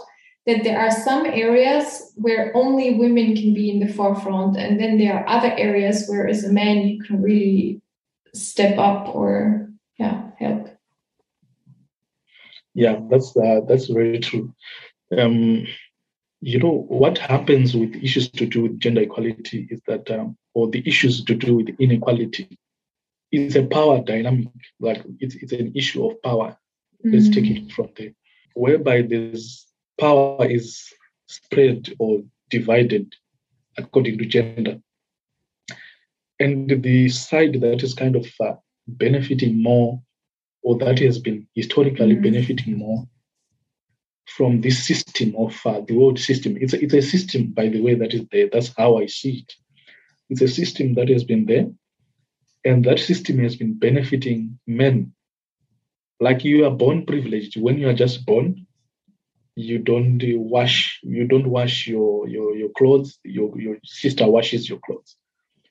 [0.48, 4.98] that there are some areas where only women can be in the forefront and then
[4.98, 7.82] there are other areas where as a man you can really
[8.34, 10.70] step up or yeah help.
[12.74, 14.54] Yeah that's uh, that's very true.
[15.16, 15.68] Um,
[16.42, 20.70] you know what happens with issues to do with gender equality is that um, or
[20.70, 22.48] the issues to do with inequality
[23.32, 24.50] it's a power dynamic.
[24.80, 26.58] Like it's, it's an issue of power.
[27.06, 27.14] Mm-hmm.
[27.14, 28.12] Let's take it from there,
[28.56, 29.66] whereby this
[30.00, 30.92] power is
[31.28, 33.14] spread or divided
[33.78, 34.80] according to gender.
[36.40, 38.54] And the side that is kind of uh,
[38.88, 40.02] benefiting more,
[40.64, 42.24] or that has been historically mm-hmm.
[42.24, 43.06] benefiting more
[44.26, 46.58] from this system of uh, the world system.
[46.60, 48.48] It's a, it's a system, by the way, that is there.
[48.52, 49.54] That's how I see it.
[50.30, 51.68] It's a system that has been there
[52.70, 55.14] and that system has been benefiting men.
[56.20, 57.60] Like you are born privileged.
[57.60, 58.68] When you are just born,
[59.56, 63.18] you don't wash, you don't wash your your, your clothes.
[63.24, 65.16] Your your sister washes your clothes.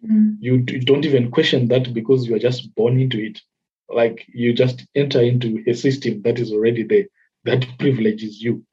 [0.05, 0.39] Mm.
[0.41, 3.41] You don't even question that because you are just born into it.
[3.89, 7.07] Like you just enter into a system that is already there.
[7.45, 8.65] That privileges you.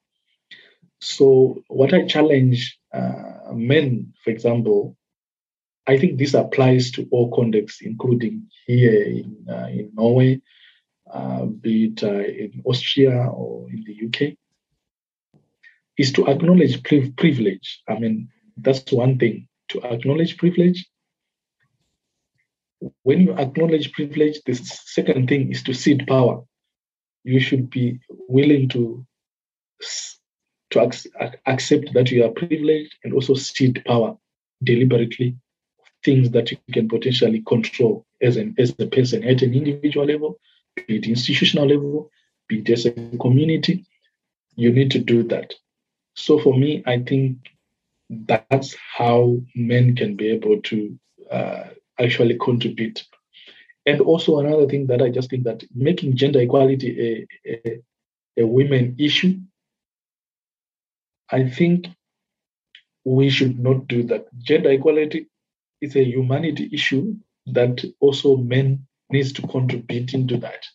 [0.99, 4.97] So what I challenge uh, men, for example,
[5.87, 10.41] I think this applies to all contexts, including here in, uh, in Norway,
[11.11, 14.35] uh, be it uh, in Austria or in the UK,
[15.97, 17.81] is to acknowledge pri- privilege.
[17.87, 20.87] I mean, that's one thing to acknowledge privilege.
[23.03, 26.43] When you acknowledge privilege, the second thing is to cede power.
[27.23, 29.05] You should be willing to
[30.71, 31.09] to ac-
[31.45, 34.17] accept that you are privileged and also cede power
[34.63, 35.35] deliberately
[36.05, 40.39] things that you can potentially control as an as a person at an individual level,
[40.75, 42.11] be it institutional level,
[42.47, 43.85] be it as a community.
[44.55, 45.53] You need to do that.
[46.13, 47.37] So for me, I think
[48.09, 50.97] that's how men can be able to
[51.31, 51.63] uh,
[51.99, 53.03] actually contribute.
[53.85, 57.81] And also another thing that I just think that making gender equality a, a,
[58.37, 59.39] a women issue,
[61.29, 61.87] I think
[63.03, 64.27] we should not do that.
[64.39, 65.27] Gender equality
[65.81, 67.15] it's a humanity issue
[67.47, 70.65] that also men needs to contribute into that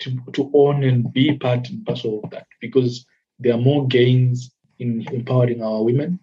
[0.00, 3.06] to, to own and be part and parcel of that because
[3.38, 6.18] there are more gains in empowering our women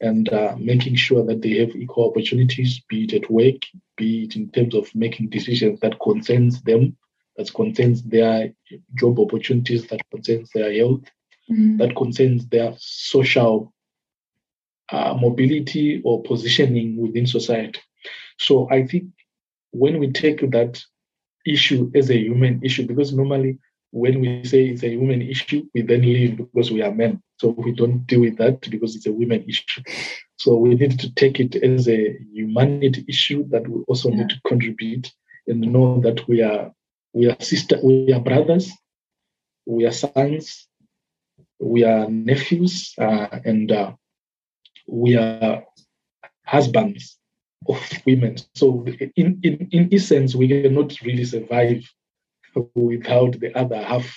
[0.00, 3.62] and uh, making sure that they have equal opportunities, be it at work,
[3.96, 6.96] be it in terms of making decisions that concerns them,
[7.36, 8.52] that concerns their
[8.96, 11.02] job opportunities, that concerns their health,
[11.50, 11.76] mm-hmm.
[11.78, 13.72] that concerns their social
[14.92, 17.80] uh, mobility or positioning within society.
[18.38, 19.06] So I think
[19.72, 20.82] when we take that
[21.46, 23.58] issue as a human issue, because normally
[23.90, 27.22] when we say it's a human issue, we then leave because we are men.
[27.38, 29.82] So we don't deal with that because it's a women issue.
[30.36, 34.16] So we need to take it as a humanity issue that we also yeah.
[34.16, 35.12] need to contribute
[35.46, 36.72] and know that we are
[37.12, 38.72] we are sister, we are brothers,
[39.66, 40.66] we are sons,
[41.60, 43.92] we are nephews, uh, and uh,
[44.86, 45.64] we are
[46.46, 47.18] husbands
[47.68, 48.36] of women.
[48.54, 51.82] So in, in, in essence, we cannot really survive
[52.74, 54.14] without the other half.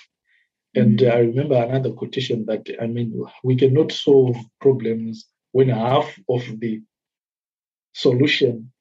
[0.75, 1.11] And mm-hmm.
[1.11, 6.81] I remember another quotation that I mean, we cannot solve problems when half of the
[7.93, 8.71] solution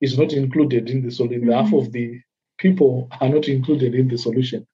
[0.00, 1.42] is not included in the solution.
[1.42, 1.52] Mm-hmm.
[1.52, 2.20] Half of the
[2.58, 4.66] people are not included in the solution.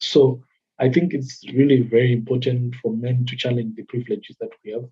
[0.00, 0.42] So
[0.78, 4.84] I think it's really very important for men to challenge the privileges that we have.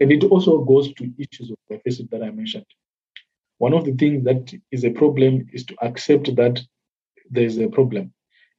[0.00, 2.66] And it also goes to issues of diversity that I mentioned.
[3.58, 6.60] One of the things that is a problem is to accept that
[7.30, 8.12] there's a problem.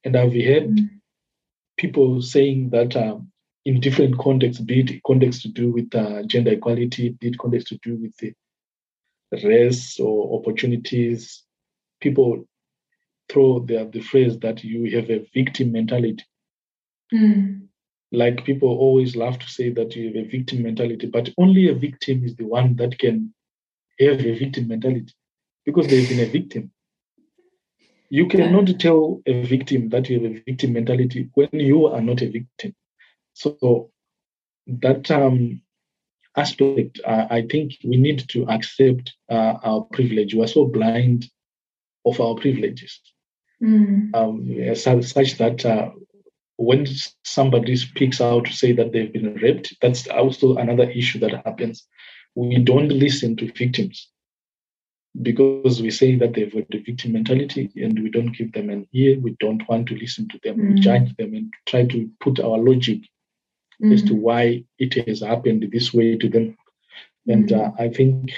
[0.03, 0.89] And I've heard mm.
[1.77, 3.31] people saying that um,
[3.65, 7.67] in different contexts, be it context to do with uh, gender equality, be it context
[7.67, 8.33] to do with the
[9.43, 11.43] race or opportunities,
[11.99, 12.47] people
[13.29, 16.23] throw the, the phrase that you have a victim mentality.
[17.13, 17.64] Mm.
[18.15, 21.75] Like people always love to say that you have a victim mentality, but only a
[21.75, 23.33] victim is the one that can
[23.99, 25.13] have a victim mentality
[25.65, 26.71] because they've been a victim.
[28.09, 32.21] You cannot tell a victim that you have a victim mentality when you are not
[32.21, 32.73] a victim.
[33.33, 33.91] So
[34.67, 35.61] that um,
[36.35, 40.33] aspect, uh, I think we need to accept uh, our privilege.
[40.33, 41.29] We are so blind
[42.05, 43.01] of our privileges,
[43.61, 44.13] mm.
[44.13, 45.89] um, such that uh,
[46.57, 46.85] when
[47.23, 51.85] somebody speaks out to say that they've been raped, that's also another issue that happens.
[52.35, 54.09] We don't listen to victims
[55.21, 58.87] because we say that they've got the victim mentality and we don't give them an
[58.93, 60.73] ear, we don't want to listen to them, mm.
[60.73, 62.99] we judge them and try to put our logic
[63.81, 63.93] mm.
[63.93, 64.19] as to mm.
[64.19, 66.57] why it has happened this way to them.
[67.27, 67.57] And mm.
[67.57, 68.33] uh, I think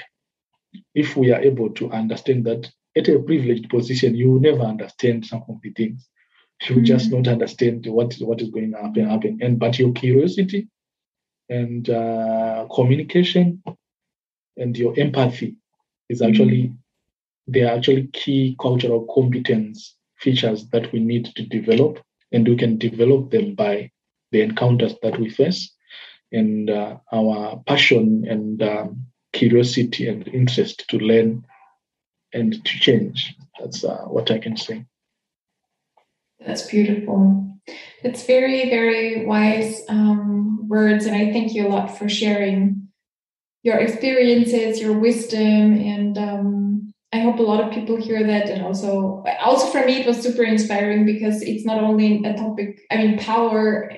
[0.94, 5.26] if we are able to understand that at a privileged position, you will never understand
[5.26, 6.08] some of the things.
[6.66, 6.84] You mm.
[6.84, 9.38] just not understand what, what is going to happen, happen.
[9.40, 10.68] And but your curiosity
[11.48, 13.62] and uh, communication
[14.56, 15.56] and your empathy
[16.08, 16.72] is actually
[17.46, 21.98] they are actually key cultural competence features that we need to develop
[22.32, 23.90] and we can develop them by
[24.32, 25.72] the encounters that we face
[26.32, 31.44] and uh, our passion and um, curiosity and interest to learn
[32.34, 34.84] and to change that's uh, what i can say
[36.44, 37.44] that's beautiful
[38.02, 42.88] it's very very wise um, words and i thank you a lot for sharing
[43.62, 48.48] your experiences, your wisdom, and um, I hope a lot of people hear that.
[48.48, 52.80] And also, also for me, it was super inspiring because it's not only a topic.
[52.90, 53.92] I mean, power.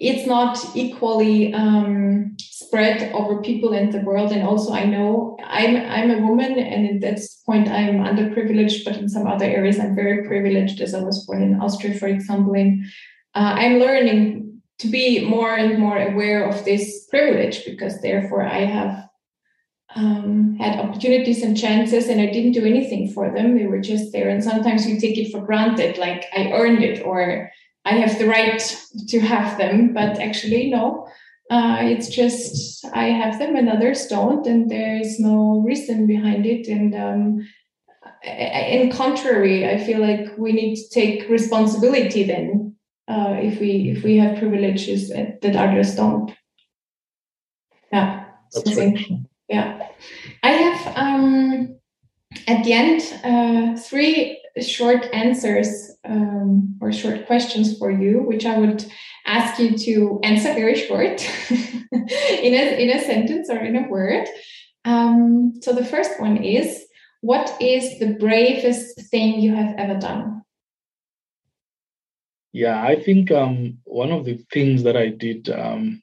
[0.00, 5.76] It's not equally um, spread over people in the world, and also I know I'm
[5.76, 9.94] I'm a woman, and at that point I'm underprivileged, but in some other areas I'm
[9.94, 12.54] very privileged, as I was born in Austria, for example.
[12.54, 12.84] And
[13.34, 18.64] uh, I'm learning to be more and more aware of this privilege because therefore I
[18.64, 19.08] have
[19.96, 23.56] um, had opportunities and chances and I didn't do anything for them.
[23.56, 24.28] They were just there.
[24.28, 27.50] And sometimes you take it for granted, like I earned it or
[27.88, 28.60] I have the right
[29.08, 29.94] to have them.
[29.94, 31.08] But actually, no.
[31.50, 36.44] Uh, it's just I have them and others don't, and there is no reason behind
[36.44, 36.68] it.
[36.68, 37.48] And um,
[38.22, 42.76] in contrary, I feel like we need to take responsibility then
[43.08, 46.32] uh, if we if we have privileges that others don't.
[47.90, 48.24] Yeah,
[48.76, 48.98] right.
[49.48, 49.88] yeah.
[50.42, 51.78] I have um,
[52.46, 58.58] at the end uh, three short answers um, or short questions for you, which I
[58.58, 58.84] would
[59.26, 64.26] ask you to answer very short in a in a sentence or in a word.
[64.84, 66.84] Um, so the first one is,
[67.20, 70.42] what is the bravest thing you have ever done?
[72.52, 76.02] Yeah, I think um, one of the things that I did, um,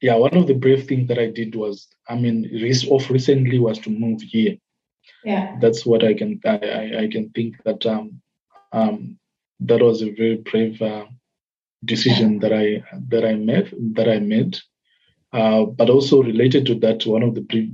[0.00, 2.48] yeah, one of the brave things that I did was, I mean,
[2.88, 4.56] off recently was to move here.
[5.24, 8.20] Yeah, that's what I can I, I can think that um,
[8.72, 9.18] um,
[9.60, 11.06] that was a very brave uh,
[11.84, 14.58] decision that I that I made that I made.
[15.32, 17.72] Uh, but also related to that, one of the brave,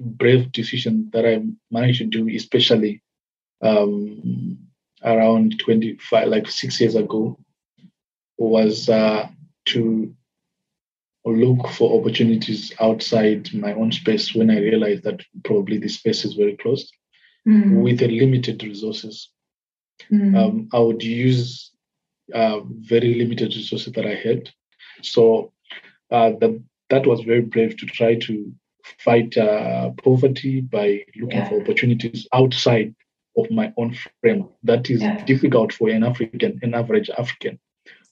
[0.00, 3.02] brave decisions that I managed to do, especially
[3.60, 4.58] um,
[5.04, 7.38] around 25, like six years ago,
[8.38, 9.28] was uh,
[9.66, 10.15] to
[11.34, 16.34] look for opportunities outside my own space when I realized that probably the space is
[16.34, 16.92] very closed
[17.46, 17.82] mm.
[17.82, 19.30] with the limited resources.
[20.12, 20.36] Mm.
[20.36, 21.72] Um, I would use
[22.34, 24.50] uh, very limited resources that I had.
[25.02, 25.52] So
[26.10, 28.52] uh, that that was very brave to try to
[28.98, 31.48] fight uh, poverty by looking yeah.
[31.48, 32.94] for opportunities outside
[33.36, 34.48] of my own frame.
[34.62, 35.24] That is yeah.
[35.24, 37.58] difficult for an African, an average African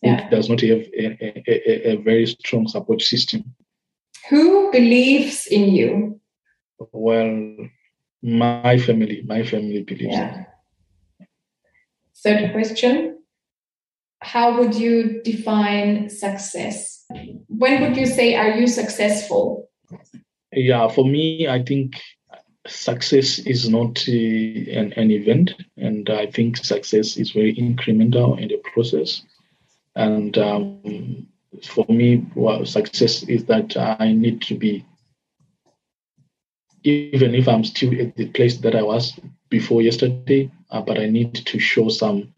[0.02, 0.28] yeah.
[0.30, 3.44] does not have a, a, a, very strong support system.
[4.30, 6.20] Who believes in you?
[6.92, 7.68] Well,
[8.22, 10.44] my family, my family believes yeah.
[12.22, 13.18] Third question
[14.22, 17.04] How would you define success?
[17.48, 19.68] When would you say, are you successful?
[20.52, 22.00] Yeah, for me, I think
[22.66, 28.48] success is not uh, an, an event, and I think success is very incremental in
[28.48, 29.22] the process.
[29.96, 31.26] And um,
[31.62, 34.84] for me, well, success is that I need to be,
[36.82, 39.18] even if I'm still at the place that I was
[39.48, 42.34] before yesterday, uh, but I need to show some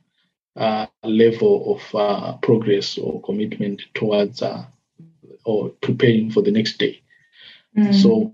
[0.57, 4.65] uh, level of uh, progress or commitment towards uh,
[5.45, 7.03] or preparing for the next day.
[7.77, 7.95] Mm.
[8.03, 8.33] So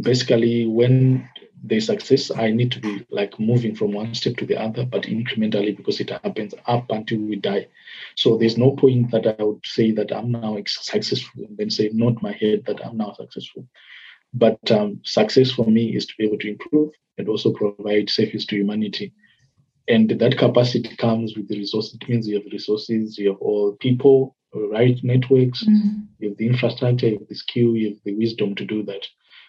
[0.00, 1.28] basically, when
[1.62, 5.02] there's success, I need to be like moving from one step to the other, but
[5.02, 7.66] incrementally because it happens up until we die.
[8.18, 11.88] So there's no point that I would say that I'm now successful and then say,
[11.92, 13.64] not my head, that I'm now successful.
[14.34, 18.44] But um, success for me is to be able to improve and also provide service
[18.46, 19.12] to humanity.
[19.86, 21.94] And that capacity comes with the resources.
[21.94, 26.00] It means you have resources, you have all people, right networks, mm-hmm.
[26.18, 29.06] you have the infrastructure, you have the skill, you have the wisdom to do that.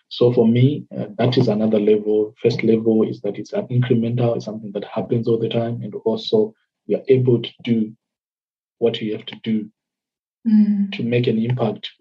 [0.10, 2.36] So for me, uh, that is another level.
[2.40, 5.96] First level is that it's an incremental, it's something that happens all the time, and
[6.06, 6.54] also
[6.86, 7.96] you're able to do
[8.80, 9.70] what you have to do
[10.48, 10.92] mm.
[10.94, 11.92] to make an impact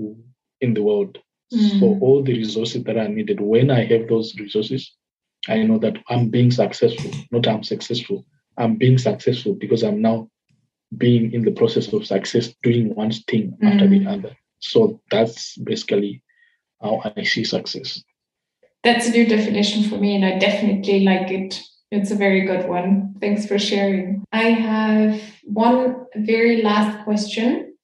[0.61, 1.19] in the world.
[1.53, 1.81] Mm.
[1.81, 4.93] So all the resources that are needed, when I have those resources,
[5.49, 8.25] I know that I'm being successful, not I'm successful.
[8.57, 10.29] I'm being successful because I'm now
[10.97, 13.73] being in the process of success, doing one thing mm.
[13.73, 14.13] after the mm.
[14.13, 14.37] other.
[14.61, 16.23] So that's basically
[16.83, 18.03] how I see success.
[18.85, 21.61] That's a new definition for me, and I definitely like it.
[21.91, 23.15] It's a very good one.
[23.21, 24.25] Thanks for sharing.
[24.31, 27.75] I have one very last question.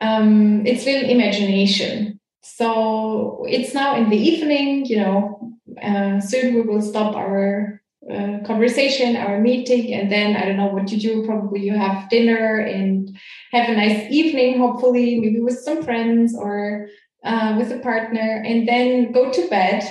[0.00, 2.20] Um, it's little imagination.
[2.42, 8.38] So it's now in the evening, you know, uh, soon we will stop our uh,
[8.46, 11.26] conversation, our meeting, and then I don't know what you do.
[11.26, 13.14] Probably you have dinner and
[13.52, 16.88] have a nice evening, hopefully, maybe with some friends or
[17.24, 19.82] uh, with a partner, and then go to bed.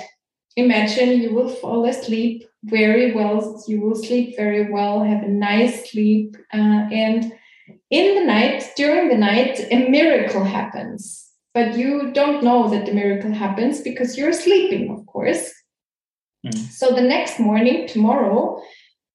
[0.56, 3.62] Imagine you will fall asleep very well.
[3.66, 7.32] You will sleep very well, have a nice sleep, uh, and
[7.90, 11.30] in the night, during the night, a miracle happens.
[11.54, 15.52] But you don't know that the miracle happens because you're sleeping, of course.
[16.44, 16.54] Mm.
[16.70, 18.60] So the next morning, tomorrow,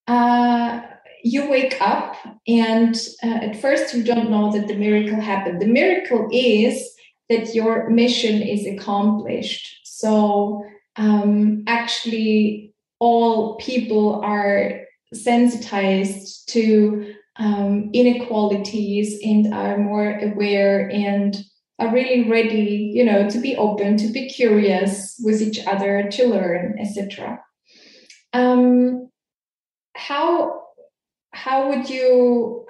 [0.08, 0.82] uh,
[1.24, 2.16] you wake up,
[2.48, 5.62] and uh, at first you don't know that the miracle happened.
[5.62, 6.90] The miracle is
[7.28, 9.82] that your mission is accomplished.
[9.84, 10.64] So
[10.96, 12.69] um, actually,
[13.00, 14.82] all people are
[15.14, 21.38] sensitized to um, inequalities and are more aware and
[21.80, 26.28] are really ready, you know, to be open, to be curious with each other, to
[26.28, 27.42] learn, etc.
[28.34, 29.10] Um,
[29.96, 30.64] how
[31.32, 32.66] how would you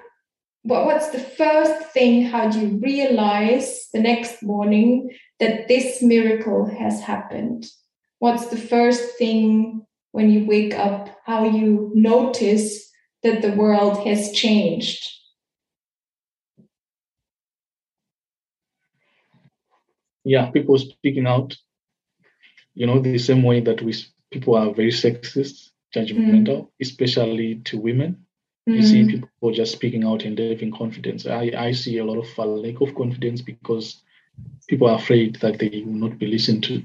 [0.62, 6.66] what, what's the first thing how do you realize the next morning that this miracle
[6.66, 7.66] has happened
[8.18, 12.90] what's the first thing when you wake up how you notice
[13.22, 15.08] that the world has changed
[20.24, 21.56] yeah people speaking out
[22.74, 23.94] you know the same way that we
[24.30, 26.68] people are very sexist judgmental mm.
[26.80, 28.24] especially to women
[28.68, 28.76] Mm.
[28.76, 31.26] You see people just speaking out and having confidence.
[31.26, 34.02] I, I see a lot of lack of confidence because
[34.68, 36.82] people are afraid that they will not be listened to.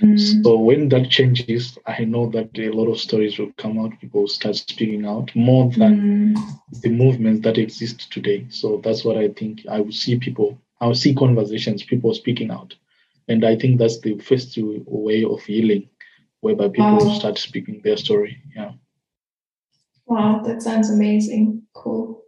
[0.00, 0.42] Mm.
[0.44, 3.98] So when that changes, I know that a lot of stories will come out.
[4.00, 6.80] People start speaking out more than mm.
[6.82, 8.46] the movements that exist today.
[8.50, 9.66] So that's what I think.
[9.68, 10.58] I will see people.
[10.80, 12.74] I will see conversations, people speaking out,
[13.28, 15.88] and I think that's the first way of healing,
[16.40, 17.18] whereby people wow.
[17.18, 18.42] start speaking their story.
[18.56, 18.72] Yeah.
[20.06, 21.62] Wow, that sounds amazing.
[21.72, 22.21] Cool.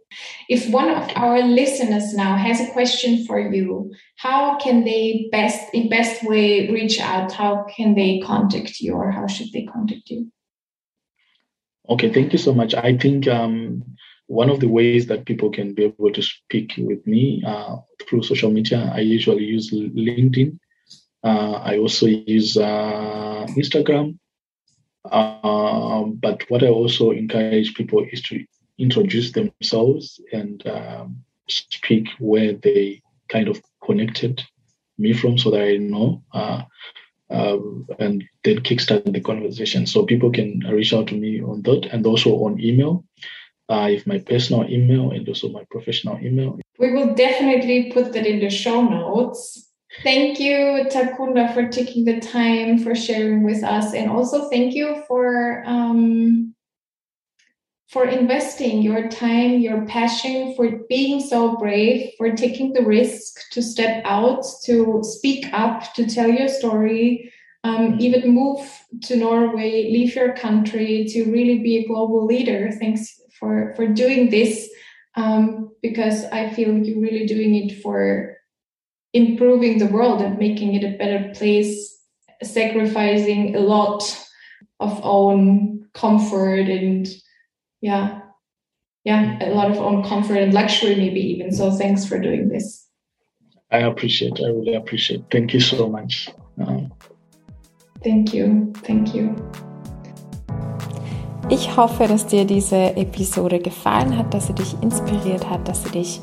[0.49, 5.73] If one of our listeners now has a question for you, how can they best
[5.73, 7.31] in best way reach out?
[7.31, 10.31] How can they contact you or how should they contact you?
[11.87, 12.73] Okay, thank you so much.
[12.73, 13.83] I think um,
[14.27, 17.77] one of the ways that people can be able to speak with me uh,
[18.07, 20.57] through social media, I usually use LinkedIn.
[21.23, 24.17] Uh, I also use uh, Instagram.
[25.11, 28.43] Um, but what I also encourage people is to
[28.77, 34.43] introduce themselves and um, speak where they kind of connected
[34.97, 36.23] me from so that I know.
[36.33, 36.63] Uh,
[37.29, 39.87] um, and then kickstart the conversation.
[39.87, 43.03] So people can reach out to me on that and also on email.
[43.67, 46.59] Uh, if my personal email and also my professional email.
[46.77, 49.71] We will definitely put that in the show notes.
[50.03, 55.03] Thank you, Takunda, for taking the time for sharing with us, and also thank you
[55.07, 56.54] for um,
[57.95, 63.61] for investing your time, your passion, for being so brave, for taking the risk to
[63.61, 67.31] step out, to speak up, to tell your story,
[67.63, 68.59] um, even move
[69.03, 72.69] to Norway, leave your country to really be a global leader.
[72.81, 74.69] Thanks for, for doing this
[75.15, 78.35] um, because I feel you're really doing it for
[79.13, 81.97] improving the world and making it a better place,
[82.43, 84.03] sacrificing a lot
[84.81, 87.07] of own comfort and
[87.85, 88.21] yeah.
[89.03, 91.51] Yeah a lot of own comfort and luxury maybe even.
[91.51, 92.87] So thanks for doing this.
[93.71, 95.21] I appreciate i really appreciate.
[95.29, 96.29] Thank you so much.
[96.57, 96.91] Um,
[98.03, 98.73] thank you.
[98.83, 99.35] Thank you.
[101.49, 105.91] Ich hoffe, dass dir diese Episode gefallen hat, dass sie dich inspiriert hat, dass sie
[105.91, 106.21] dich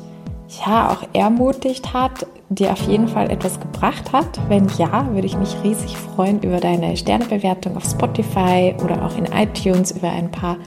[0.65, 4.37] ja auch ermutigt hat, dir auf jeden Fall etwas gebracht hat.
[4.49, 9.25] Wenn ja, würde ich mich riesig freuen über deine Sternebewertung auf Spotify oder auch in
[9.25, 10.57] iTunes, über ein paar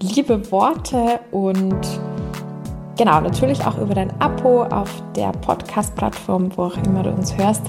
[0.00, 1.80] liebe Worte und
[2.96, 7.62] genau, natürlich auch über dein Abo auf der Podcast-Plattform, wo auch immer du uns hörst.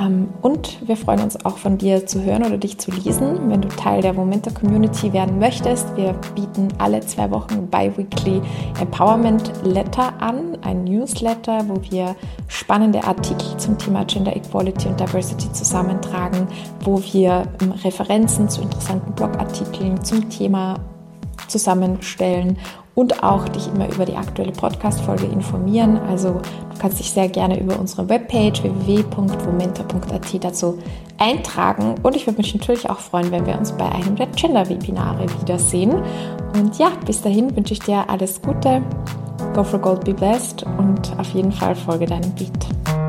[0.00, 3.60] Ähm, und wir freuen uns auch von dir zu hören oder dich zu lesen, wenn
[3.60, 5.94] du Teil der Momenta Community werden möchtest.
[5.96, 8.40] Wir bieten alle zwei Wochen Bi-Weekly
[8.80, 12.16] Empowerment Letter an, ein Newsletter, wo wir
[12.48, 16.46] spannende Artikel zum Thema Gender Equality und Diversity zusammentragen,
[16.82, 20.76] wo wir ähm, Referenzen zu interessanten Blogartikeln zum Thema
[21.48, 22.58] zusammenstellen
[22.94, 25.98] und auch dich immer über die aktuelle Podcast-Folge informieren.
[26.08, 30.78] Also du kannst dich sehr gerne über unsere Webpage www.vomenta.at dazu
[31.18, 31.94] eintragen.
[32.02, 36.02] Und ich würde mich natürlich auch freuen, wenn wir uns bei einem der Gender-Webinare wiedersehen.
[36.54, 38.82] Und ja, bis dahin wünsche ich dir alles Gute.
[39.54, 42.99] Go for Gold, be blessed und auf jeden Fall folge deinem Beat.